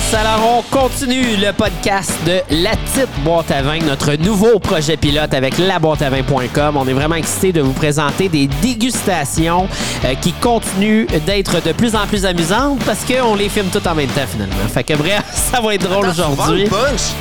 Yes! 0.00 0.14
Alors, 0.14 0.58
on 0.58 0.76
continue 0.76 1.36
le 1.36 1.52
podcast 1.52 2.12
de 2.26 2.40
La 2.62 2.70
Petite 2.70 3.08
Boîte 3.24 3.50
à 3.50 3.62
Vin, 3.62 3.78
notre 3.78 4.14
nouveau 4.14 4.58
projet 4.58 4.96
pilote 4.96 5.32
avec 5.32 5.56
laboîteavin.com. 5.58 6.76
On 6.76 6.86
est 6.88 6.92
vraiment 6.92 7.14
excités 7.14 7.52
de 7.52 7.60
vous 7.60 7.72
présenter 7.72 8.28
des 8.28 8.48
dégustations 8.60 9.68
euh, 10.04 10.14
qui 10.20 10.32
continuent 10.32 11.06
d'être 11.26 11.62
de 11.64 11.72
plus 11.72 11.94
en 11.94 12.06
plus 12.06 12.24
amusantes 12.26 12.80
parce 12.84 13.00
qu'on 13.04 13.34
les 13.36 13.48
filme 13.48 13.68
tout 13.68 13.86
en 13.86 13.94
même 13.94 14.08
temps, 14.08 14.26
finalement. 14.30 14.54
Fait 14.72 14.82
que 14.84 14.94
bref, 14.94 15.22
ça 15.52 15.60
va 15.60 15.74
être 15.74 15.88
drôle 15.88 16.06
aujourd'hui. 16.08 16.68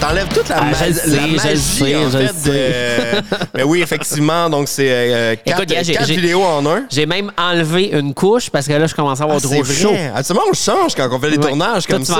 t'enlèves 0.01 0.27
toute 0.33 0.49
la, 0.49 0.57
Ah, 0.57 0.65
ma- 0.65 0.73
sais, 0.73 1.07
la 1.15 1.27
magie, 1.27 1.57
sais, 1.57 1.95
en 1.95 2.09
fait. 2.09 3.23
Mais 3.55 3.63
oui, 3.63 3.81
effectivement, 3.81 4.49
donc 4.49 4.67
c'est 4.67 4.89
euh, 4.89 5.35
quatre, 5.45 5.59
Écoute, 5.63 5.69
gars, 5.69 5.83
quatre 5.83 6.07
vidéos 6.07 6.43
en 6.43 6.65
un. 6.65 6.83
J'ai 6.89 7.05
même 7.05 7.31
enlevé 7.37 7.89
une 7.93 8.13
couche 8.13 8.49
parce 8.49 8.67
que 8.67 8.73
là, 8.73 8.87
je 8.87 8.95
commence 8.95 9.21
à 9.21 9.23
avoir 9.23 9.37
Ah, 9.39 9.47
trop 9.47 9.63
chaud. 9.63 9.93
Absolument, 10.15 10.45
on 10.49 10.53
change 10.53 10.95
quand 10.95 11.07
on 11.11 11.19
fait 11.19 11.29
les 11.29 11.37
Ouais. 11.37 11.47
tournages 11.47 11.85
Toi, 11.85 11.95
comme 11.95 12.05
tu 12.05 12.11
ça. 12.11 12.19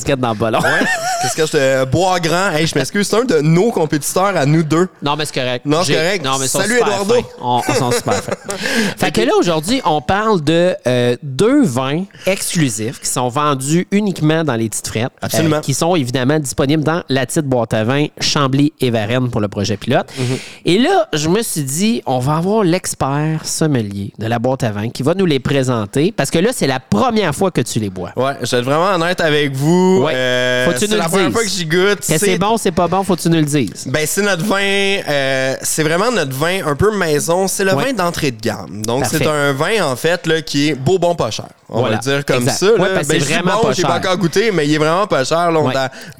Casquette 0.00 0.20
dans 0.20 0.30
le 0.30 0.34
ballon. 0.38 0.60
Ouais. 0.60 0.68
Qu'est-ce 1.22 1.36
que 1.36 1.46
je 1.46 1.52
te 1.52 1.84
bois 1.84 2.18
grand? 2.20 2.50
Hey, 2.52 2.66
je 2.66 2.74
m'excuse, 2.76 3.06
c'est 3.06 3.16
un 3.16 3.24
de 3.24 3.40
nos 3.40 3.70
compétiteurs 3.70 4.36
à 4.36 4.46
nous 4.46 4.62
deux. 4.62 4.88
Non, 5.02 5.16
mais 5.16 5.24
c'est 5.26 5.34
correct. 5.34 5.66
Non, 5.66 5.82
c'est 5.84 5.94
correct. 5.94 6.24
Non, 6.24 6.38
mais 6.38 6.46
Salut, 6.48 6.78
Eduardo. 6.80 7.14
On, 7.40 7.60
on 7.68 7.74
sont 7.74 7.90
super 7.92 8.14
fait 8.96 9.12
que 9.12 9.20
là, 9.20 9.32
aujourd'hui, 9.38 9.80
on 9.84 10.00
parle 10.00 10.42
de 10.42 10.74
euh, 10.86 11.16
deux 11.22 11.62
vins 11.64 12.04
exclusifs 12.26 13.00
qui 13.00 13.08
sont 13.08 13.28
vendus 13.28 13.86
uniquement 13.90 14.44
dans 14.44 14.54
les 14.56 14.68
petites 14.68 14.88
frettes. 14.88 15.04
euh, 15.22 15.26
Absolument. 15.26 15.60
qui 15.60 15.74
sont 15.74 15.94
évidemment 15.96 16.38
disponibles 16.38 16.82
dans 16.84 17.02
la 17.08 17.26
petite 17.26 17.44
boîte 17.46 17.74
à 17.74 17.84
vin 17.84 18.06
Chambly 18.20 18.72
et 18.80 18.90
Varennes 18.90 19.30
pour 19.30 19.40
le 19.40 19.48
projet 19.48 19.76
pilote. 19.76 20.10
Mhm. 20.18 20.38
Et 20.64 20.78
là, 20.78 21.08
je 21.12 21.28
me 21.28 21.42
suis 21.42 21.62
dit, 21.62 22.02
on 22.06 22.18
va 22.18 22.36
avoir 22.36 22.64
l'expert 22.64 23.44
sommelier 23.44 24.12
de 24.18 24.26
la 24.26 24.38
boîte 24.38 24.62
à 24.64 24.70
vin 24.70 24.88
qui 24.88 25.02
va 25.02 25.14
nous 25.14 25.26
les 25.26 25.40
présenter 25.40 26.12
parce 26.12 26.30
que 26.30 26.38
là, 26.38 26.50
c'est 26.52 26.66
la 26.66 26.80
première 26.80 27.34
fois 27.34 27.50
que 27.50 27.60
tu 27.60 27.78
les 27.78 27.90
bois. 27.90 28.10
Ouais, 28.16 28.32
je 28.42 28.50
vais 28.50 28.58
être 28.58 28.64
vraiment 28.64 28.94
honnête 28.94 29.20
avec 29.20 29.52
vous. 29.54 29.89
Ouais. 29.98 30.12
Euh, 30.14 30.64
Faut 30.66 30.70
que 30.72 30.78
tu 30.78 30.86
c'est 30.86 30.92
nous 30.92 30.96
la 30.98 31.04
le 31.04 31.10
première 31.10 31.26
dises. 31.26 31.34
fois 31.34 31.42
que 31.44 31.48
j'y 31.50 31.66
goûte. 31.66 32.00
Que 32.00 32.18
c'est 32.18 32.38
bon, 32.38 32.56
c'est 32.56 32.70
pas 32.72 32.88
bon, 32.88 33.02
faut 33.02 33.16
que 33.16 33.20
tu 33.22 33.28
nous 33.28 33.36
le 33.38 33.44
dises. 33.44 33.86
Ben, 33.86 34.06
c'est 34.06 34.22
notre 34.22 34.44
vin, 34.44 34.56
euh, 34.60 35.54
c'est 35.62 35.82
vraiment 35.82 36.10
notre 36.10 36.34
vin 36.34 36.66
un 36.66 36.76
peu 36.76 36.96
maison. 36.96 37.46
C'est 37.48 37.64
le 37.64 37.74
Ouais. 37.74 37.86
vin 37.86 37.92
d'entrée 37.92 38.30
de 38.30 38.40
gamme. 38.40 38.82
Donc, 38.84 39.04
c'est 39.06 39.26
un 39.26 39.52
vin, 39.52 39.84
en 39.84 39.96
fait, 39.96 40.26
là, 40.26 40.42
qui 40.42 40.68
est 40.70 40.74
beau, 40.74 40.98
bon, 40.98 41.14
pas 41.14 41.30
cher. 41.30 41.46
On 41.72 41.80
Voilà. 41.80 41.96
va 41.96 42.02
le 42.04 42.10
dire 42.16 42.24
comme 42.24 42.42
Exact. 42.42 42.56
ça. 42.58 42.66
là. 42.66 42.72
Ouais, 42.72 42.88
ben, 42.94 43.04
c'est 43.04 43.18
vraiment 43.18 43.52
bon, 43.56 43.68
pas 43.68 43.72
j'ai 43.72 43.82
pas 43.82 43.96
encore 43.98 44.16
goûté, 44.16 44.50
mais 44.50 44.66
il 44.66 44.74
est 44.74 44.78
vraiment 44.78 45.06
pas 45.06 45.22
cher. 45.24 45.52
Là, 45.52 45.60
on 45.60 45.70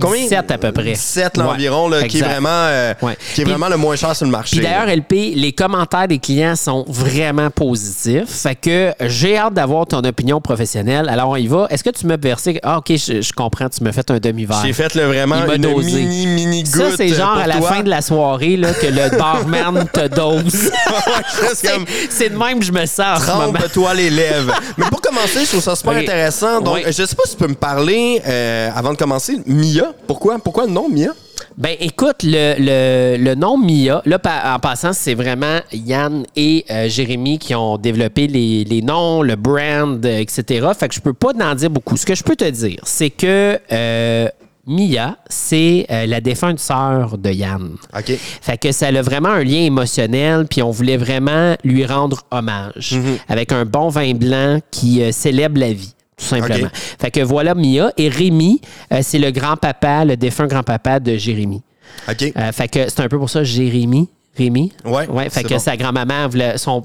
combien? 0.01 0.23
17 0.23 0.51
à 0.51 0.59
peu 0.59 0.71
près. 0.71 0.93
17 0.93 1.37
Ouais. 1.39 1.43
l'environ, 1.45 1.89
là, 1.89 2.05
qui 2.05 2.19
est 2.19 2.23
vraiment, 2.23 2.49
euh, 2.51 2.95
qui 3.35 3.41
est 3.41 3.45
Puis- 3.45 3.53
vraiment 3.53 3.69
le 3.69 3.77
moins 3.77 3.97
cher 3.97 4.15
sur 4.15 4.27
le 4.27 4.31
marché. 4.33 4.61
D'ailleurs. 4.61 4.89
LP, 4.89 5.33
les 5.35 5.53
commentaires 5.53 6.07
des 6.07 6.19
clients 6.21 6.55
sont 6.55 6.85
vraiment 6.89 7.51
positifs. 7.51 8.29
Fait 8.29 8.55
que 8.55 8.93
j'ai 9.01 9.37
hâte 9.37 9.55
d'avoir 9.55 9.87
ton 9.87 9.99
opinion 10.05 10.41
professionnelle. 10.41 11.09
Alors, 11.09 11.31
on 11.31 11.37
y 11.37 11.49
va. 11.49 11.67
Est-ce 11.71 11.83
que 11.83 11.91
tu 11.91 12.07
m'as 12.07 12.17
versé? 12.17 12.61
Ah, 12.63 12.79
OK, 12.79 12.87
je, 12.97 13.21
je 13.21 13.33
comprends. 13.33 13.50
Tu 13.51 13.85
m'as 13.85 13.93
fait 13.93 14.11
un 14.11 14.19
demi-verre. 14.19 14.63
j'ai 14.65 14.73
fait 14.73 14.95
là, 14.95 15.07
vraiment 15.07 15.37
Il 15.41 15.47
m'a 15.47 15.55
une 15.57 15.63
dosé. 15.63 15.93
mini, 16.03 16.27
mini 16.27 16.63
goutte. 16.63 16.75
Ça, 16.75 16.97
c'est 16.97 17.09
genre 17.09 17.33
pour 17.35 17.43
à 17.43 17.47
la 17.47 17.57
toi. 17.59 17.69
fin 17.69 17.83
de 17.83 17.91
la 17.91 18.01
soirée 18.01 18.57
là, 18.57 18.73
que 18.73 18.87
le 18.87 19.17
barman 19.19 19.87
te 19.93 20.07
dose. 20.09 20.45
c'est 20.53 21.55
C'est- 21.55 21.69
comme 21.73 21.85
c'est 22.09 22.31
de 22.31 22.37
même 22.39 22.59
que 22.61 22.65
je 22.65 22.73
me 22.73 22.87
sens. 22.87 23.21
Trempe-toi 23.27 23.95
les 23.95 24.11
lèvres. 24.11 24.55
Mais 24.79 24.87
pour 24.87 25.01
commencer, 25.01 25.41
je 25.45 25.49
trouve 25.49 25.63
ça 25.63 25.75
super 25.77 25.93
intéressant. 25.93 26.61
Donc, 26.61 26.75
Oui. 26.77 26.83
je 26.87 26.93
sais 27.05 27.15
pas 27.17 27.23
si 27.27 27.33
tu 27.33 27.37
peux 27.37 27.49
me 27.49 27.55
parler, 27.55 28.23
euh, 28.27 28.71
avant 28.75 28.93
de 28.93 28.97
commencer, 28.99 29.39
Mia. 29.47 29.93
Pourquoi? 30.07 30.39
Pourquoi 30.39 30.67
le 30.67 30.73
nom 30.73 30.89
Mia? 30.89 31.11
Ben 31.59 31.77
écoute, 31.81 32.23
le, 32.23 32.55
le, 32.59 33.23
le 33.23 33.35
nom 33.35 33.59
Mia, 33.59 34.01
là 34.07 34.19
pa- 34.19 34.55
en 34.55 34.59
passant, 34.59 34.93
c'est 34.93 35.15
vraiment 35.15 35.59
Yann 35.73 36.25
et 36.37 36.65
euh, 36.71 36.89
Jérémy 36.89 37.39
qui 37.39 37.55
ont 37.55 37.77
développé 37.77 38.27
les, 38.29 38.65
les 38.65 38.81
noms, 38.83 39.23
le 39.23 39.37
brand, 39.37 40.05
euh, 40.05 40.19
etc. 40.21 40.69
Fait 40.79 40.89
que 40.89 40.95
je 40.95 41.01
peux 41.01 41.13
pas 41.13 41.33
en 41.43 41.55
dire 41.55 41.69
beaucoup. 41.71 41.97
Ce 41.97 42.07
que 42.07 42.15
je 42.15 42.23
peux 42.23 42.37
te 42.37 42.49
dire, 42.49 42.81
c'est 42.85 43.11
que 43.11 43.59
euh, 43.73 44.29
Mia, 44.67 45.17
c'est 45.29 45.87
euh, 45.91 46.07
la 46.07 46.21
défunte 46.21 46.61
sœur 46.61 47.19
de 47.19 47.31
Yann. 47.31 47.73
OK. 47.97 48.13
Fait 48.41 48.57
que 48.57 48.73
ça 48.73 48.87
a 48.87 49.03
vraiment 49.03 49.31
un 49.31 49.43
lien 49.45 49.61
émotionnel, 49.63 50.47
puis 50.49 50.63
on 50.63 50.71
voulait 50.71 50.97
vraiment 50.97 51.57
lui 51.65 51.85
rendre 51.85 52.23
hommage 52.31 52.95
avec 53.29 53.53
un 53.53 53.65
bon 53.67 53.89
vin 53.89 54.15
blanc 54.15 54.61
qui 54.71 55.03
euh, 55.03 55.13
célèbre 55.13 55.59
la 55.59 55.73
vie. 55.73 55.95
Tout 56.21 56.27
simplement. 56.27 56.69
Fait 57.01 57.11
que 57.11 57.21
voilà 57.21 57.55
Mia. 57.55 57.93
Et 57.97 58.09
Rémi, 58.09 58.61
euh, 58.93 59.01
c'est 59.03 59.19
le 59.19 59.31
grand-papa, 59.31 60.05
le 60.05 60.17
défunt 60.17 60.47
grand-papa 60.47 61.01
de 61.01 61.17
Jérémy. 61.17 61.63
OK. 62.09 62.33
Euh, 62.37 62.53
fait 62.53 62.69
que 62.69 62.89
c'est 62.89 63.01
un 63.01 63.09
peu 63.09 63.19
pour 63.19 63.31
ça 63.31 63.43
Jérémy. 63.43 64.09
Rémi? 64.39 64.73
Ouais, 64.85 65.09
ouais 65.09 65.29
fait 65.29 65.43
que 65.43 65.49
bon. 65.55 65.59
sa 65.59 65.77
grand-maman, 65.77 66.29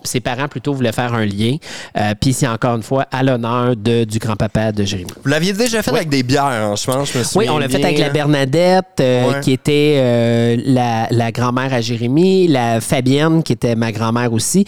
ses 0.04 0.20
parents 0.20 0.48
plutôt 0.48 0.74
voulaient 0.74 0.92
faire 0.92 1.14
un 1.14 1.26
lien. 1.26 1.58
Euh, 1.96 2.14
Puis 2.20 2.34
c'est 2.34 2.48
encore 2.48 2.76
une 2.76 2.82
fois 2.84 3.06
à 3.12 3.22
l'honneur 3.22 3.76
du 3.76 4.18
grand-papa 4.20 4.72
de 4.72 4.84
Jérémy. 4.84 5.12
Vous 5.24 5.30
l'aviez 5.30 5.54
déjà 5.54 5.84
fait 5.84 5.92
avec 5.92 6.10
des 6.10 6.24
bières, 6.24 6.46
hein, 6.46 6.74
je 6.76 6.86
pense. 6.86 7.12
Je 7.14 7.20
me 7.20 7.24
Oui, 7.36 7.48
on 7.50 7.60
l'a 7.60 7.70
fait 7.70 7.84
avec 7.84 8.00
la 8.00 8.10
Bernadette, 8.10 8.86
euh, 9.00 9.30
Ouais. 9.32 9.40
qui 9.42 9.52
était 9.52 9.96
euh, 9.98 10.58
la, 10.66 11.08
la 11.12 11.32
grand-mère 11.32 11.72
à 11.74 11.82
Jérémy, 11.82 12.48
la 12.48 12.82
Fabienne, 12.82 13.44
qui 13.44 13.54
était 13.54 13.76
ma 13.76 13.92
grand-mère 13.92 14.34
aussi. 14.34 14.66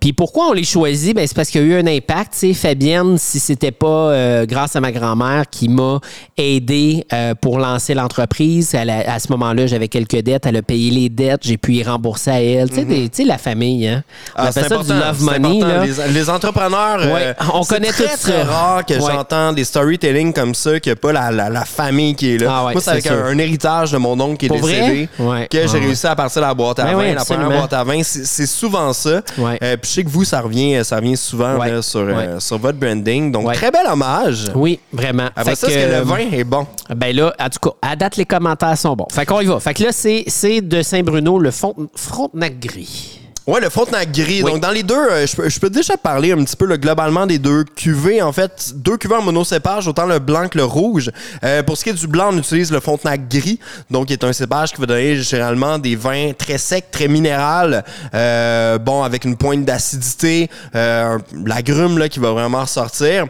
Puis 0.00 0.12
pourquoi 0.14 0.48
on 0.48 0.52
les 0.54 0.64
choisit? 0.64 1.14
Ben, 1.14 1.26
c'est 1.26 1.36
parce 1.36 1.50
qu'il 1.50 1.60
y 1.60 1.64
a 1.64 1.66
eu 1.66 1.74
un 1.80 1.86
impact. 1.86 2.32
Tu 2.32 2.38
sais, 2.38 2.54
Fabienne, 2.54 3.16
si 3.18 3.38
c'était 3.38 3.70
pas 3.70 4.44
grâce 4.46 4.74
à 4.76 4.80
ma 4.80 4.92
grand-mère 4.92 5.44
qui 5.50 5.68
m'a 5.68 6.00
aidé 6.38 7.04
pour 7.42 7.58
lancer 7.58 7.92
l'entreprise, 7.94 8.74
à 8.74 9.18
ce 9.18 9.30
moment-là, 9.32 9.66
j'avais 9.66 9.88
quelques 9.88 10.20
dettes. 10.22 10.46
Elle 10.46 10.56
a 10.56 10.62
payé 10.62 10.90
les 10.90 11.08
dettes. 11.10 11.40
J'ai 11.42 11.58
pu 11.58 11.74
y 11.74 11.82
rembourser 11.82 12.13
à 12.28 12.40
elle. 12.40 12.70
Tu 12.70 13.08
sais, 13.12 13.24
la 13.24 13.38
famille, 13.38 13.86
hein? 13.88 14.02
On 14.36 14.42
Ah, 14.42 14.46
appelle 14.48 14.68
ça 14.68 14.76
du 14.78 14.88
love 14.92 15.22
money. 15.22 15.60
Là. 15.60 15.84
Les, 15.84 16.12
les 16.12 16.30
entrepreneurs, 16.30 16.98
euh, 17.00 17.32
on 17.52 17.62
connaît 17.64 17.88
très, 17.92 18.04
tout 18.04 18.28
ça. 18.28 18.44
rare 18.44 18.84
que 18.84 18.94
Ouais. 18.94 19.00
j'entends 19.12 19.52
des 19.52 19.64
storytelling 19.64 20.32
comme 20.32 20.54
ça, 20.54 20.78
qu'il 20.80 20.92
n'y 20.92 20.98
a 20.98 21.00
pas 21.00 21.12
la, 21.12 21.30
la, 21.30 21.48
la 21.50 21.64
famille 21.64 22.14
qui 22.14 22.34
est 22.34 22.38
là. 22.38 22.48
Ah 22.50 22.64
ouais, 22.66 22.72
Moi, 22.72 22.82
c'est 22.82 22.90
avec 22.90 23.06
un, 23.06 23.36
héritage 23.38 23.92
de 23.92 23.98
mon 23.98 24.18
oncle 24.20 24.36
qui 24.38 24.46
est 24.46 24.48
Pour 24.48 24.60
décédé 24.60 25.08
que 25.18 25.66
j'ai 25.66 25.78
Ah 25.78 25.78
réussi 25.80 26.06
à 26.06 26.16
partir 26.16 26.42
de 26.42 26.46
la 26.46 26.54
boîte 26.54 26.78
à 26.78 26.84
Ben 26.84 26.96
vin. 26.96 27.14
la 27.14 27.24
première 27.24 27.50
boîte 27.50 27.72
à 27.72 27.84
vin, 27.84 28.00
c'est 28.02 28.46
souvent 28.46 28.92
ça. 28.92 29.20
Euh, 29.38 29.76
puis 29.76 29.78
je 29.82 29.86
sais 29.88 30.04
que 30.04 30.08
vous, 30.08 30.24
ça 30.24 30.40
revient, 30.40 30.84
ça 30.84 30.96
revient 30.96 31.16
souvent 31.16 31.56
Ouais. 31.56 31.70
là, 31.70 31.82
sur, 31.82 32.00
euh, 32.00 32.40
sur 32.40 32.58
votre 32.58 32.78
branding. 32.78 33.30
Donc, 33.32 33.52
très 33.54 33.70
bel 33.70 33.86
hommage. 33.86 34.46
Oui, 34.54 34.80
vraiment. 34.92 35.28
Après 35.36 35.54
ça, 35.54 35.66
que 35.68 35.72
le 35.72 36.00
vin 36.02 36.18
est 36.32 36.44
bon? 36.44 36.66
Ben 36.94 37.14
là, 37.14 37.32
en 37.40 37.48
tout 37.48 37.70
cas, 37.70 37.76
à 37.82 37.96
date, 37.96 38.16
les 38.16 38.24
commentaires 38.24 38.76
sont 38.78 38.94
bons. 38.94 39.06
Fait 39.12 39.26
qu'on 39.26 39.40
y 39.40 39.46
va. 39.46 39.60
Fait 39.60 39.74
que 39.74 39.82
là, 39.84 39.90
c'est 39.92 40.60
de 40.60 40.82
Saint-Bruno, 40.82 41.38
le 41.38 41.50
Font- 41.50 41.74
Frontenac 42.04 42.60
gris. 42.60 43.23
Ouais, 43.46 43.60
le 43.60 43.68
Frontenac 43.68 44.10
gris. 44.10 44.42
Oui. 44.42 44.50
Donc, 44.52 44.62
dans 44.62 44.70
les 44.70 44.82
deux, 44.82 44.94
euh, 44.94 45.26
je 45.26 45.36
peux, 45.36 45.48
je 45.50 45.60
peux 45.60 45.68
déjà 45.68 45.98
parler 45.98 46.32
un 46.32 46.42
petit 46.42 46.56
peu 46.56 46.64
là, 46.64 46.78
globalement 46.78 47.26
des 47.26 47.38
deux 47.38 47.64
cuvées. 47.64 48.22
En 48.22 48.32
fait, 48.32 48.72
deux 48.74 48.96
cuvées 48.96 49.16
en 49.16 49.22
monocépage, 49.22 49.86
autant 49.86 50.06
le 50.06 50.18
blanc 50.18 50.48
que 50.48 50.56
le 50.56 50.64
rouge. 50.64 51.10
Euh, 51.44 51.62
pour 51.62 51.76
ce 51.76 51.84
qui 51.84 51.90
est 51.90 51.92
du 51.94 52.06
blanc, 52.06 52.30
on 52.32 52.38
utilise 52.38 52.72
le 52.72 52.80
Frontenac 52.80 53.28
gris, 53.28 53.60
donc 53.90 54.06
qui 54.06 54.14
est 54.14 54.24
un 54.24 54.32
cépage 54.32 54.72
qui 54.72 54.80
va 54.80 54.86
donner 54.86 55.16
généralement 55.16 55.78
des 55.78 55.94
vins 55.94 56.32
très 56.32 56.56
secs, 56.56 56.90
très 56.90 57.06
minéral, 57.06 57.84
euh, 58.14 58.78
bon, 58.78 59.02
avec 59.02 59.26
une 59.26 59.36
pointe 59.36 59.64
d'acidité, 59.66 60.48
euh, 60.74 61.18
l'agrume 61.44 61.98
là, 61.98 62.08
qui 62.08 62.20
va 62.20 62.30
vraiment 62.32 62.62
ressortir. 62.62 63.26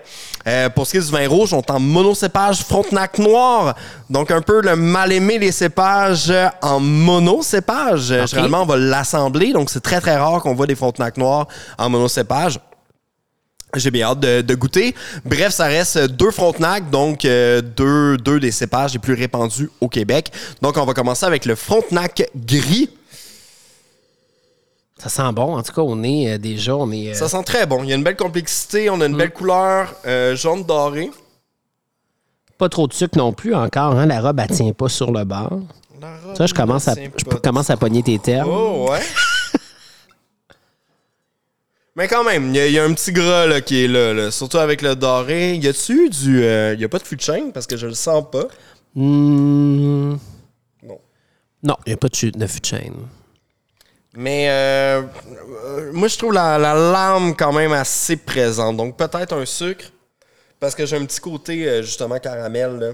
Pour 0.75 0.86
ce 0.86 0.91
qui 0.91 0.96
est 0.98 1.00
du 1.00 1.10
vin 1.10 1.26
rouge, 1.26 1.54
on 1.54 1.60
est 1.62 1.70
en 1.70 1.81
monocépage 1.81 2.58
Frontenac 2.64 3.19
noir, 3.19 3.75
donc 4.10 4.31
un 4.31 4.42
peu 4.42 4.60
le 4.60 4.76
mal 4.76 5.10
aimé 5.10 5.38
les 5.38 5.50
cépages 5.50 6.31
en 6.60 6.81
monocépage. 6.81 8.12
Euh, 8.12 8.22
Ok. 8.25 8.28
Généralement, 8.28 8.62
on 8.62 8.66
va 8.66 8.76
l'assembler, 8.76 9.52
donc 9.54 9.70
c'est 9.70 9.81
très 9.82 10.00
très 10.04 10.16
rare 10.16 10.42
qu'on 10.42 10.54
voit 10.54 10.66
des 10.66 10.75
Frontenac 10.75 11.16
noirs 11.16 11.48
en 11.78 11.88
monocépage. 11.88 12.60
J'ai 13.75 13.91
bien 13.91 14.06
hâte 14.09 14.20
de, 14.20 14.42
de 14.42 14.54
goûter. 14.54 14.94
Bref, 15.25 15.53
ça 15.53 15.65
reste 15.65 15.98
deux 15.98 16.31
Frontenac, 16.31 16.91
donc 16.91 17.25
euh, 17.25 17.62
deux, 17.62 18.16
deux 18.19 18.38
des 18.38 18.53
cépages 18.53 18.93
les 18.93 18.98
plus 18.98 19.14
répandus 19.14 19.70
au 19.81 19.88
Québec. 19.88 20.31
Donc, 20.62 20.76
on 20.76 20.84
va 20.84 20.93
commencer 20.94 21.25
avec 21.26 21.44
le 21.47 21.54
Frontenac 21.54 22.28
gris. 22.37 22.91
Ça 24.98 25.09
sent 25.09 25.32
bon. 25.32 25.56
En 25.56 25.62
tout 25.62 25.72
cas, 25.72 25.81
on 25.82 26.03
est 26.04 26.34
euh, 26.34 26.38
déjà, 26.38 26.76
on 26.76 26.91
est. 26.93 27.10
euh, 27.10 27.14
Ça 27.14 27.28
sent 27.28 27.43
très 27.44 27.66
bon. 27.66 27.82
Il 27.82 27.88
y 27.88 27.93
a 27.93 27.97
une 27.97 28.04
belle 28.04 28.16
complexité, 28.16 28.91
on 28.91 29.00
a 29.00 29.06
une 29.06 29.16
belle 29.16 29.32
couleur 29.32 29.93
euh, 30.06 30.37
jaune 30.37 30.62
doré. 30.64 31.11
pas 32.58 32.69
trop 32.69 32.87
de 32.87 32.93
sucre 32.93 33.17
non 33.19 33.32
plus 33.32 33.55
encore. 33.55 33.96
Hein? 33.99 34.06
La 34.06 34.20
robe, 34.20 34.38
elle 34.40 34.55
tient 34.55 34.73
pas 34.73 34.88
sur 34.88 35.11
le 35.11 35.25
bord. 35.25 35.61
Ça, 36.37 36.46
je 36.46 36.55
commence 36.55 36.87
à, 36.87 36.94
je 36.94 37.25
commence 37.38 37.70
à 37.70 37.76
pogner 37.76 38.02
tes 38.02 38.19
termes. 38.19 38.50
Oh, 38.52 38.88
ouais. 38.90 39.00
Mais 41.96 42.08
quand 42.08 42.25
même, 42.25 42.49
il 42.50 42.56
y, 42.56 42.61
a- 42.61 42.69
y 42.69 42.79
un 42.79 42.93
petit 42.93 43.12
gras 43.12 43.46
là, 43.46 43.61
qui 43.61 43.85
est 43.85 43.88
là, 43.88 44.12
là, 44.12 44.31
surtout 44.32 44.58
avec 44.58 44.82
le 44.82 44.96
doré. 44.96 45.55
Y 45.55 45.69
a-tu 45.69 46.08
du. 46.11 46.43
euh, 46.44 46.75
y 46.79 46.85
a 46.85 46.88
pas 46.88 46.99
de 46.99 47.05
fût 47.05 47.14
de 47.17 47.20
chêne? 47.20 47.52
Parce 47.52 47.67
que 47.67 47.76
je 47.76 47.87
le 47.87 47.94
sens 47.94 48.25
pas. 48.31 48.49
Hmm, 48.94 50.17
Non. 50.82 50.99
Non, 51.62 51.76
il 51.87 51.91
n'y 51.91 51.94
a 51.94 51.96
pas 51.96 52.08
de, 52.08 52.31
de 52.31 52.46
fût 52.46 52.61
de 52.61 52.67
chêne. 52.67 52.94
Mais 54.17 54.49
euh, 54.49 55.02
euh, 55.67 55.93
moi, 55.93 56.08
je 56.08 56.17
trouve 56.19 56.32
la, 56.32 56.58
la 56.58 56.75
lame 56.75 57.35
quand 57.37 57.52
même 57.52 57.73
assez 57.73 58.17
présente. 58.17 58.76
Donc 58.76 58.96
peut-être 58.96 59.32
un 59.32 59.46
sucre. 59.46 59.87
Parce 60.61 60.75
que 60.75 60.87
j'ai 60.87 60.96
un 60.96 61.05
petit 61.05 61.20
côté, 61.20 61.69
euh, 61.69 61.82
justement, 61.82 62.19
caramel, 62.19 62.79
là. 62.79 62.93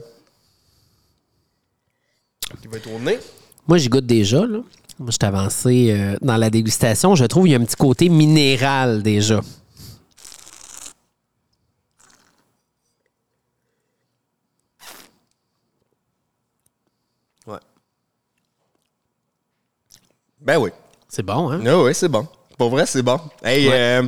Qui 2.60 2.68
va 2.68 2.78
être 2.78 2.90
au 2.90 2.98
nez. 2.98 3.18
Moi, 3.68 3.78
j'y 3.78 3.88
goûte 3.88 4.06
déjà. 4.06 4.44
Là. 4.44 4.58
Moi, 5.00 5.08
je 5.08 5.12
suis 5.12 5.24
avancé 5.26 5.88
euh, 5.92 6.16
dans 6.20 6.36
la 6.36 6.50
dégustation. 6.50 7.14
Je 7.14 7.24
trouve 7.24 7.44
qu'il 7.44 7.52
y 7.52 7.54
a 7.54 7.58
un 7.58 7.64
petit 7.64 7.74
côté 7.74 8.10
minéral 8.10 9.02
déjà. 9.02 9.40
Ouais. 17.46 17.56
Ben 20.38 20.58
oui. 20.58 20.68
C'est 21.08 21.22
bon, 21.22 21.50
hein? 21.50 21.60
Oui, 21.64 21.72
oui, 21.86 21.94
c'est 21.94 22.08
bon. 22.08 22.28
Pour 22.58 22.68
vrai, 22.68 22.84
c'est 22.84 23.00
bon. 23.00 23.18
Hey, 23.42 23.68
euh, 23.72 24.02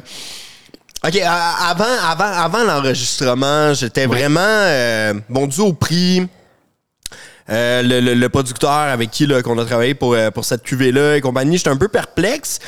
OK, 1.03 1.17
avant, 1.17 1.85
avant, 2.03 2.25
avant 2.25 2.65
l'enregistrement, 2.65 3.73
j'étais 3.73 4.05
vraiment 4.05 4.41
euh, 4.43 5.15
bon 5.31 5.47
dû 5.47 5.61
au 5.63 5.73
prix. 5.73 6.29
Euh, 7.51 7.83
le, 7.83 8.01
le- 8.01 8.15
le 8.15 8.29
producteur 8.29 8.71
avec 8.71 9.11
qui 9.11 9.27
là, 9.27 9.43
qu'on 9.43 9.59
a 9.59 9.65
travaillé 9.65 9.95
pour, 9.95 10.15
euh, 10.15 10.31
pour 10.31 10.45
cette 10.45 10.63
cuvée-là 10.63 11.17
et 11.17 11.21
compagnie, 11.21 11.57
j'étais 11.57 11.71
un 11.71 11.77
peu 11.77 11.89
perplexe. 11.89 12.59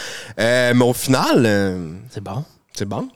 Euh, 0.41 0.73
mais 0.75 0.85
au 0.85 0.93
final, 0.93 1.43
euh, 1.47 1.91
C'est 2.11 2.23
bon. 2.23 2.45
c'est 2.77 2.89
bon. 2.89 3.09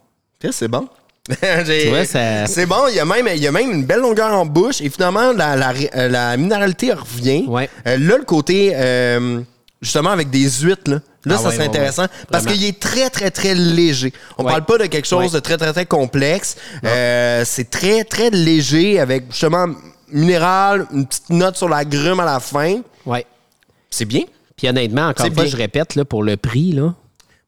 C'est 0.50 0.69
bon. 0.69 0.88
J'ai- 1.66 1.82
Tu 1.82 1.88
vois, 1.88 2.05
ça- 2.05 2.46
C'est 2.46 2.64
bon, 2.66 2.87
il 2.88 2.94
y, 2.96 3.00
a 3.00 3.05
même, 3.05 3.28
il 3.34 3.43
y 3.43 3.46
a 3.46 3.52
même 3.52 3.70
une 3.70 3.84
belle 3.84 4.00
longueur 4.00 4.32
en 4.32 4.46
bouche 4.46 4.81
et 4.81 4.88
finalement, 4.88 5.32
la, 5.32 5.56
la, 5.56 6.08
la 6.08 6.37
minéralité 6.37 6.93
revient. 6.93 7.44
Ouais. 7.49 7.69
Là, 7.84 7.96
le 7.96 8.25
côté, 8.25 8.72
justement, 9.82 10.10
avec 10.10 10.31
des 10.31 10.49
huîtres, 10.49 10.90
là, 10.90 11.00
là 11.25 11.34
Ah 11.34 11.38
ça 11.38 11.49
ouais, 11.49 11.55
c'est 11.55 11.60
ouais, 11.60 11.66
intéressant 11.66 12.02
ouais. 12.02 12.08
parce 12.31 12.46
qu'il 12.46 12.64
est 12.64 12.81
très, 12.81 13.10
très, 13.10 13.31
très 13.31 13.55
léger. 13.55 14.12
On 14.38 14.44
parle 14.44 14.64
pas 14.64 14.78
de 14.78 14.87
quelque 14.87 15.06
chose 15.06 15.32
de 15.32 15.40
très, 15.40 15.56
très, 15.58 15.72
très 15.72 15.87
complexe. 15.87 16.56
Euh, 16.84 17.43
c'est 17.44 17.69
très, 17.69 18.05
très 18.05 18.31
léger 18.31 18.99
avec 18.99 19.25
justement 19.31 19.66
minéral, 20.12 20.87
une 20.93 21.06
petite 21.06 21.31
note 21.31 21.56
sur 21.56 21.69
la 21.69 21.84
grume 21.84 22.20
à 22.20 22.25
la 22.25 22.40
fin. 22.40 22.81
Ouais. 23.06 23.26
C'est 23.90 24.05
bien 24.05 24.22
Puis 24.56 24.69
honnêtement, 24.69 25.08
encore 25.08 25.26
une 25.26 25.34
fois, 25.34 25.44
bien. 25.44 25.52
je 25.52 25.56
répète, 25.56 25.94
là, 25.94 26.05
pour 26.05 26.22
le 26.22 26.37
prix, 26.37 26.72
là, 26.72 26.94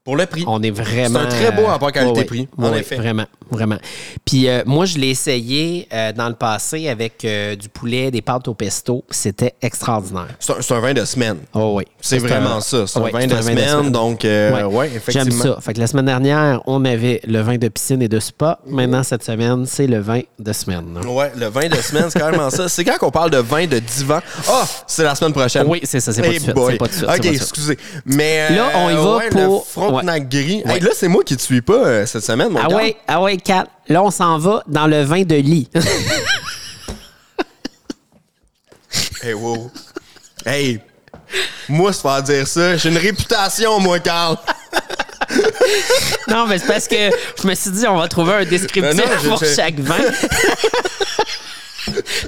pour 0.04 0.16
le 0.16 0.26
prix. 0.26 0.44
on 0.46 0.62
est 0.62 0.70
vraiment. 0.70 1.20
C'est 1.20 1.26
un 1.26 1.28
très 1.28 1.52
beau 1.52 1.66
rapport 1.66 1.92
qualité-prix, 1.92 2.48
ouais. 2.56 2.66
en 2.66 2.72
Ouais, 2.72 2.80
effet. 2.80 2.96
Vraiment, 2.96 3.26
vraiment. 3.50 3.76
Puis 4.24 4.48
euh, 4.48 4.62
moi, 4.66 4.86
je 4.86 4.98
l'ai 4.98 5.08
essayé 5.10 5.86
euh, 5.92 6.12
dans 6.12 6.28
le 6.28 6.34
passé 6.34 6.88
avec 6.88 7.24
euh, 7.24 7.54
du 7.54 7.68
poulet, 7.68 8.10
des 8.10 8.22
pâtes 8.22 8.48
au 8.48 8.54
pesto. 8.54 9.04
C'était 9.10 9.54
extraordinaire. 9.60 10.28
C'est 10.38 10.72
un, 10.72 10.80
vin 10.80 10.94
de 10.94 11.04
semaine. 11.04 11.36
Oh 11.54 11.74
oui. 11.76 11.84
C'est 12.00 12.18
vraiment 12.18 12.60
ça. 12.60 12.86
C'est 12.86 12.98
un 12.98 13.08
vin 13.10 13.26
de 13.26 13.36
semaine, 13.42 13.90
donc 13.92 14.24
euh, 14.24 14.64
ouais. 14.66 14.86
effectivement. 14.96 15.24
J'aime 15.30 15.54
ça. 15.54 15.58
Fait 15.60 15.74
que 15.74 15.80
la 15.80 15.86
semaine 15.86 16.06
dernière, 16.06 16.62
on 16.66 16.84
avait 16.84 17.20
le 17.26 17.40
vin 17.40 17.58
de 17.58 17.68
piscine 17.68 18.00
et 18.02 18.08
de 18.08 18.20
spa. 18.20 18.58
Maintenant, 18.66 19.02
cette 19.02 19.22
semaine, 19.22 19.66
c'est 19.66 19.86
le 19.86 19.98
vin 20.00 20.20
de 20.38 20.52
semaine. 20.52 20.98
Ouais, 21.06 21.30
le 21.36 21.46
vin 21.46 21.68
de 21.68 21.76
semaine, 21.76 22.06
c'est 22.08 22.18
carrément 22.18 22.50
ça. 22.50 22.68
C'est 22.68 22.84
quand 22.84 22.96
qu'on 22.98 23.10
parle 23.10 23.30
de 23.30 23.38
vin 23.38 23.66
de 23.66 23.78
divan? 23.78 24.20
Ah, 24.48 24.64
c'est 24.86 25.04
la 25.04 25.14
semaine 25.14 25.32
prochaine. 25.32 25.66
Oui, 25.68 25.80
c'est 25.84 26.00
ça, 26.00 26.12
c'est 26.12 26.22
pas 26.22 26.28
Hey 26.28 26.40
pas 26.40 26.52
de 26.52 26.60
suite, 26.60 26.80
Ok, 26.80 26.82
c'est 26.98 27.08
pas 27.08 27.18
de 27.18 27.22
suite. 27.24 27.42
excusez. 27.42 27.78
Mais 28.06 28.50
Là, 28.54 28.70
on 28.76 28.90
y 28.90 28.94
va 28.94 29.20
pour- 29.30 29.66
Frontenac 29.90 30.28
gris. 30.28 30.62
Ouais. 30.64 30.74
Hey, 30.74 30.80
là, 30.80 30.90
c'est 30.94 31.08
moi 31.08 31.22
qui 31.24 31.36
te 31.36 31.42
suis 31.42 31.62
pas 31.62 31.72
euh, 31.74 32.06
cette 32.06 32.24
semaine, 32.24 32.50
mon 32.50 32.60
Ah 32.62 32.68
gars. 32.68 32.76
ouais, 32.76 32.96
ah 33.08 33.22
ouais, 33.22 33.36
Kat. 33.36 33.66
Là, 33.88 34.02
on 34.02 34.10
s'en 34.10 34.38
va 34.38 34.62
dans 34.66 34.86
le 34.86 35.02
vin 35.02 35.22
de 35.22 35.36
lit. 35.36 35.68
Hey, 39.22 39.34
wow. 39.34 39.70
Hey, 40.46 40.80
moi, 41.68 41.92
se 41.92 42.00
faire 42.00 42.22
dire 42.22 42.48
ça, 42.48 42.74
j'ai 42.78 42.88
une 42.88 42.96
réputation, 42.96 43.78
moi, 43.78 44.00
Carl. 44.00 44.38
non, 46.28 46.46
mais 46.46 46.58
c'est 46.58 46.66
parce 46.66 46.88
que 46.88 47.10
je 47.42 47.46
me 47.46 47.54
suis 47.54 47.70
dit, 47.70 47.86
on 47.86 47.98
va 47.98 48.08
trouver 48.08 48.32
un 48.32 48.44
descriptif 48.46 48.96
Non, 48.96 49.04
non, 49.04 49.18
je- 49.22 49.28
pour 49.28 49.44
chaque 49.44 49.78
vin. 49.78 49.98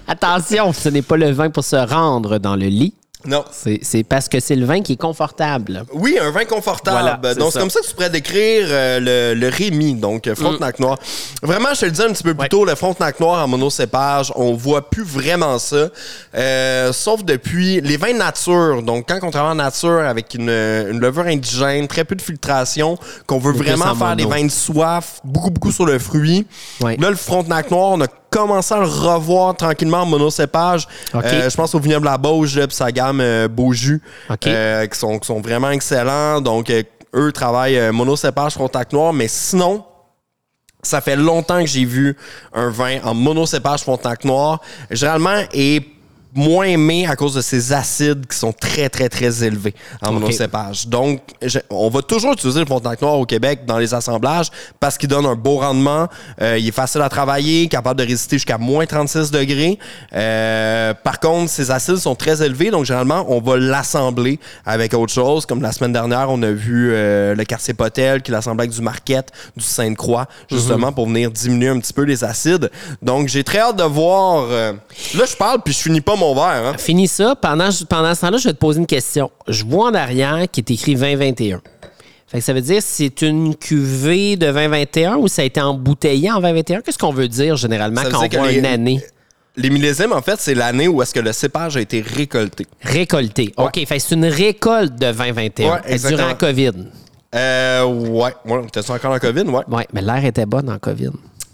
Attention, 0.07 0.73
ce 0.75 0.89
n'est 0.91 1.01
pas 1.03 1.17
le 1.17 1.31
vin 1.33 1.49
pour 1.51 1.65
se 1.65 1.77
rendre 1.77 2.37
dans 2.39 2.57
le 2.57 2.67
lit. 2.67 2.95
Non. 3.25 3.45
C'est 3.53 4.05
parce 4.05 4.29
que 4.29 4.41
c'est 4.41 4.57
le 4.57 4.67
vin 4.67 4.83
qui 4.83 4.95
est 4.95 5.01
confortable. 5.01 5.85
Oui, 5.93 6.19
un 6.21 6.31
vin 6.31 6.45
confortable. 6.45 6.99
Voilà, 7.21 7.35
donc, 7.35 7.53
c'est 7.53 7.59
comme 7.61 7.71
ça 7.71 7.81
que 7.81 7.87
tu 7.87 7.95
pourrais 7.95 8.11
décrire 8.11 8.67
euh, 8.69 9.33
le, 9.35 9.39
le 9.41 9.49
Rémi, 9.49 9.95
donc 9.95 10.27
euh, 10.27 10.35
Frontenac 10.35 10.79
Noir. 10.81 10.99
Vraiment, 11.43 11.69
je 11.75 11.81
te 11.81 11.85
le 11.87 11.91
disais 11.93 12.05
un 12.05 12.13
petit 12.13 12.23
peu 12.23 12.35
plus 12.35 12.43
Ouais. 12.43 12.49
tôt, 12.49 12.65
le 12.65 12.75
Frontenac 12.75 13.21
Noir 13.21 13.45
en 13.45 13.49
monocépage, 13.49 14.33
on 14.35 14.55
voit 14.55 14.89
plus 14.91 15.05
vraiment 15.05 15.59
ça. 15.59 15.89
Euh, 16.35 16.93
sauf 16.93 17.25
depuis 17.25 17.81
les 17.81 17.97
vins 17.97 18.13
nature. 18.15 18.83
Donc, 18.83 19.07
quand 19.09 19.19
on 19.23 19.31
travaille 19.31 19.53
en 19.53 19.57
nature 19.57 20.01
avec 20.01 20.35
une, 20.35 20.49
une 20.51 20.99
levure 20.99 21.27
indigène, 21.27 21.87
très 21.87 22.05
peu 22.05 22.15
de 22.17 22.23
filtration, 22.23 22.99
qu'on 23.27 23.39
veut 23.39 23.53
vraiment 23.53 23.87
en 23.87 23.95
faire 23.95 24.17
des 24.17 24.25
vins 24.27 24.45
de 24.45 24.51
soif, 24.51 25.21
beaucoup, 25.25 25.51
beaucoup 25.51 25.73
sur 25.73 25.87
le 25.87 25.99
fruit. 25.99 26.47
Ouais. 26.81 26.97
Là, 26.99 27.11
le 27.11 27.17
Frontenac 27.17 27.71
Noir, 27.71 27.91
on 27.93 28.01
a 28.01 28.07
commencé 28.31 28.73
à 28.73 28.79
le 28.79 28.87
revoir 28.87 29.55
tranquillement 29.55 29.99
en 29.99 30.07
monocépage. 30.07 30.89
OK. 31.13 31.23
Euh, 31.25 31.51
je 31.51 31.55
pense 31.55 31.75
au 31.75 31.79
vignoble 31.79 32.07
La 32.07 32.17
Bauge, 32.17 32.59
puis 32.67 32.75
sa 32.75 32.91
gamme 32.91 33.12
euh, 33.21 33.49
Beaujus, 33.49 34.03
euh, 34.47 34.87
qui, 34.87 34.99
sont, 34.99 35.19
qui 35.19 35.27
sont 35.27 35.41
vraiment 35.41 35.71
excellents. 35.71 36.41
Donc, 36.41 36.71
euh, 36.71 36.83
eux 37.15 37.33
travaillent 37.33 37.91
monocépage 37.93 38.53
Frontenac 38.53 38.93
Noir, 38.93 39.13
mais 39.13 39.29
sinon, 39.29 39.85
ça 40.83 41.01
fait 41.01 41.17
longtemps 41.17 41.61
que 41.61 41.67
j'ai 41.67 41.85
vu 41.85 42.17
un 42.53 42.71
vin 42.71 42.99
en 43.05 43.15
monocépage 43.15 43.83
Frontenac 43.83 44.25
Noir. 44.25 44.61
Généralement, 44.91 45.43
est 45.53 45.87
moins 46.35 46.65
aimé 46.65 47.07
à 47.07 47.15
cause 47.17 47.35
de 47.35 47.41
ses 47.43 47.73
acides 47.73 48.27
qui 48.27 48.37
sont 48.37 48.53
très, 48.53 48.89
très, 48.89 49.09
très 49.09 49.45
élevés 49.45 49.75
en 50.01 50.13
monocépage. 50.21 50.87
Donc, 50.87 51.21
je- 51.43 51.59
on 51.69 51.91
va 51.91 52.01
toujours 52.03 52.33
utiliser 52.33 52.61
le 52.61 52.67
Frontenac 52.67 53.03
Noir 53.03 53.19
au 53.19 53.27
Québec 53.27 53.67
dans 53.67 53.77
les 53.79 53.93
assemblages 53.93 54.49
parce 54.81 54.97
qu'il 54.97 55.09
donne 55.11 55.27
un 55.27 55.35
beau 55.35 55.59
rendement. 55.59 56.09
Euh, 56.41 56.57
il 56.59 56.67
est 56.67 56.71
facile 56.73 57.03
à 57.03 57.09
travailler, 57.11 57.69
capable 57.69 58.01
de 58.01 58.07
résister 58.07 58.37
jusqu'à 58.37 58.57
moins 58.59 58.87
36 58.87 59.31
degrés. 59.31 59.79
Euh, 60.15 60.95
par 60.95 61.21
contre, 61.21 61.51
ses 61.51 61.71
acides 61.71 61.97
sont 61.97 62.15
très 62.15 62.43
élevés, 62.43 62.71
donc 62.71 62.85
généralement, 62.85 63.25
on 63.29 63.41
va 63.41 63.57
l'assembler 63.57 64.39
avec 64.65 64.95
autre 64.95 65.13
chose. 65.13 65.45
Comme 65.47 65.61
la 65.63 65.73
semaine 65.73 65.93
dernière, 65.93 66.31
on 66.31 66.43
a 66.43 66.51
vu 66.51 66.91
euh, 66.93 67.35
le 67.35 67.45
quartier 67.45 67.75
Potel 67.75 68.23
qui 68.23 68.31
l'assemblait 68.31 68.63
avec 68.65 68.75
du 68.75 68.83
Marquette, 68.83 69.31
du 69.57 69.65
Sainte-Croix, 69.65 70.27
justement 70.51 70.93
pour 70.93 71.07
venir 71.07 71.31
diminuer 71.31 71.69
un 71.69 71.79
petit 71.81 71.93
peu 71.93 72.03
les 72.03 72.25
acides. 72.25 72.71
Donc, 73.03 73.29
j'ai 73.29 73.45
très 73.45 73.59
hâte 73.59 73.77
de 73.77 73.85
voir. 73.85 74.47
euh, 74.51 74.73
Là, 75.15 75.25
je 75.31 75.37
parle 75.37 75.61
puis 75.65 75.75
je 75.75 75.79
finis 75.81 76.01
pas 76.01 76.17
mon 76.23 76.35
verre. 76.35 76.67
Hein? 76.69 76.75
Finis 76.79 77.09
ça. 77.09 77.35
Pendant, 77.37 77.69
pendant 77.89 78.15
ce 78.15 78.21
temps-là, 78.23 78.39
je 78.39 78.49
vais 78.49 78.55
te 78.55 78.59
poser 78.59 78.81
une 78.81 78.87
question. 78.87 79.31
Je 79.49 79.65
vois 79.65 79.89
en 79.91 79.95
arrière 79.95 80.45
qui 80.51 80.61
est 80.61 80.71
écrit 80.71 80.95
2021. 80.95 81.61
Fait 82.29 82.39
que 82.39 82.45
ça 82.45 82.53
veut 82.55 82.61
dire 82.63 82.81
c'est 82.83 83.21
une 83.23 83.55
cuvée 83.55 84.37
de 84.37 84.47
2021 84.47 85.17
ou 85.17 85.29
ça 85.29 85.43
a 85.43 85.45
été 85.45 85.61
embouteillé 85.61 86.31
en 86.31 86.37
2021? 86.41 86.81
Qu'est-ce 86.81 86.97
qu'on 86.99 87.13
veut 87.13 87.29
dire 87.29 87.57
généralement 87.57 88.03
Ça 88.03 88.11
quand 88.11 88.25
on 88.25 88.39
voit 88.39 88.51
les- 88.51 88.59
une 88.59 88.67
année? 88.67 89.03
Les 89.55 89.69
millésimes, 89.69 90.13
en 90.13 90.23
fait, 90.23 90.41
c'est 90.41 90.55
l'année 90.55 90.89
où 90.89 91.03
est-ce 91.03 91.13
que 91.13 91.21
le 91.21 91.31
cépage 91.33 91.77
a 91.77 91.81
été 91.83 92.01
récolté. 92.01 92.67
récoltée? 92.81 93.53
OK, 93.59 93.85
fait 93.87 93.99
c'est 93.99 94.15
une 94.15 94.25
récolte 94.25 94.95
de 94.95 95.13
2021 95.13 95.73
Ouais, 95.75 95.79
exactement. 95.89 96.23
durant 96.23 96.35
COVID. 96.39 96.71
Euh, 97.35 97.85
ouais. 97.85 98.33
ouais. 98.47 98.67
T'es 98.73 98.91
encore 98.91 99.13
en 99.13 99.19
COVID? 99.19 99.43
Ouais. 99.43 99.63
Oui, 99.71 99.83
mais 99.93 100.01
l'air 100.01 100.25
était 100.25 100.47
bon 100.47 100.69
en 100.71 100.79
COVID. 100.79 101.11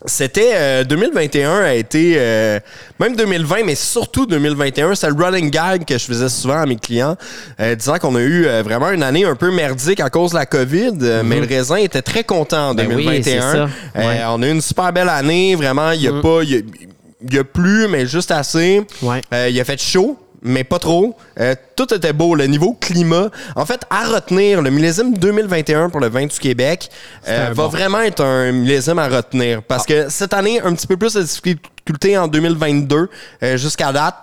C'était 0.06 0.52
euh, 0.54 0.84
2021 0.84 1.60
a 1.62 1.74
été 1.74 2.14
euh, 2.18 2.60
même 3.00 3.16
2020 3.16 3.64
mais 3.64 3.74
surtout 3.74 4.26
2021 4.26 4.94
c'est 4.94 5.08
le 5.08 5.14
running 5.14 5.50
gag 5.50 5.84
que 5.84 5.98
je 5.98 6.04
faisais 6.04 6.28
souvent 6.28 6.58
à 6.60 6.66
mes 6.66 6.76
clients 6.76 7.16
euh, 7.58 7.74
disant 7.74 7.98
qu'on 7.98 8.14
a 8.14 8.20
eu 8.20 8.46
euh, 8.46 8.62
vraiment 8.62 8.90
une 8.92 9.02
année 9.02 9.24
un 9.24 9.34
peu 9.34 9.50
merdique 9.50 9.98
à 9.98 10.08
cause 10.08 10.30
de 10.30 10.36
la 10.36 10.46
Covid 10.46 10.92
euh, 11.02 11.22
mais 11.24 11.40
le 11.40 11.46
raisin 11.48 11.76
était 11.76 12.02
très 12.02 12.22
content 12.22 12.68
en 12.70 12.74
Mhm. 12.74 12.76
Ben 12.76 12.86
oui, 12.94 13.04
2021 13.06 13.22
c'est 13.22 13.40
ça. 13.40 13.56
Euh, 13.56 13.66
Ouais. 13.96 14.20
on 14.28 14.40
a 14.42 14.46
eu 14.46 14.50
une 14.52 14.60
super 14.60 14.92
belle 14.92 15.08
année 15.08 15.56
vraiment 15.56 15.90
il 15.90 16.02
y 16.02 16.08
a 16.08 16.12
pas 16.12 16.42
il 16.44 16.50
y 16.50 16.56
a, 16.58 17.34
y 17.34 17.38
a 17.40 17.44
plu 17.44 17.88
mais 17.88 18.06
juste 18.06 18.30
assez 18.30 18.82
Ouais. 19.02 19.20
Euh, 19.34 19.48
il 19.50 19.60
a 19.60 19.64
fait 19.64 19.80
chaud 19.80 20.16
mais 20.42 20.64
pas 20.64 20.78
trop. 20.78 21.16
Euh, 21.40 21.54
tout 21.76 21.92
était 21.92 22.12
beau. 22.12 22.34
Le 22.34 22.46
niveau 22.46 22.74
climat, 22.74 23.28
en 23.56 23.66
fait, 23.66 23.82
à 23.90 24.06
retenir, 24.06 24.62
le 24.62 24.70
millésime 24.70 25.16
2021 25.16 25.90
pour 25.90 26.00
le 26.00 26.08
vin 26.08 26.26
du 26.26 26.38
Québec 26.38 26.90
euh, 27.28 27.48
va 27.52 27.64
bon. 27.64 27.68
vraiment 27.68 28.00
être 28.00 28.22
un 28.24 28.52
millésime 28.52 28.98
à 28.98 29.08
retenir. 29.08 29.62
Parce 29.62 29.86
que 29.86 30.08
cette 30.08 30.34
année, 30.34 30.60
un 30.60 30.74
petit 30.74 30.86
peu 30.86 30.96
plus 30.96 31.14
de 31.14 31.22
difficultés 31.22 32.16
en 32.18 32.28
2022 32.28 33.08
euh, 33.42 33.56
jusqu'à 33.56 33.92
date. 33.92 34.14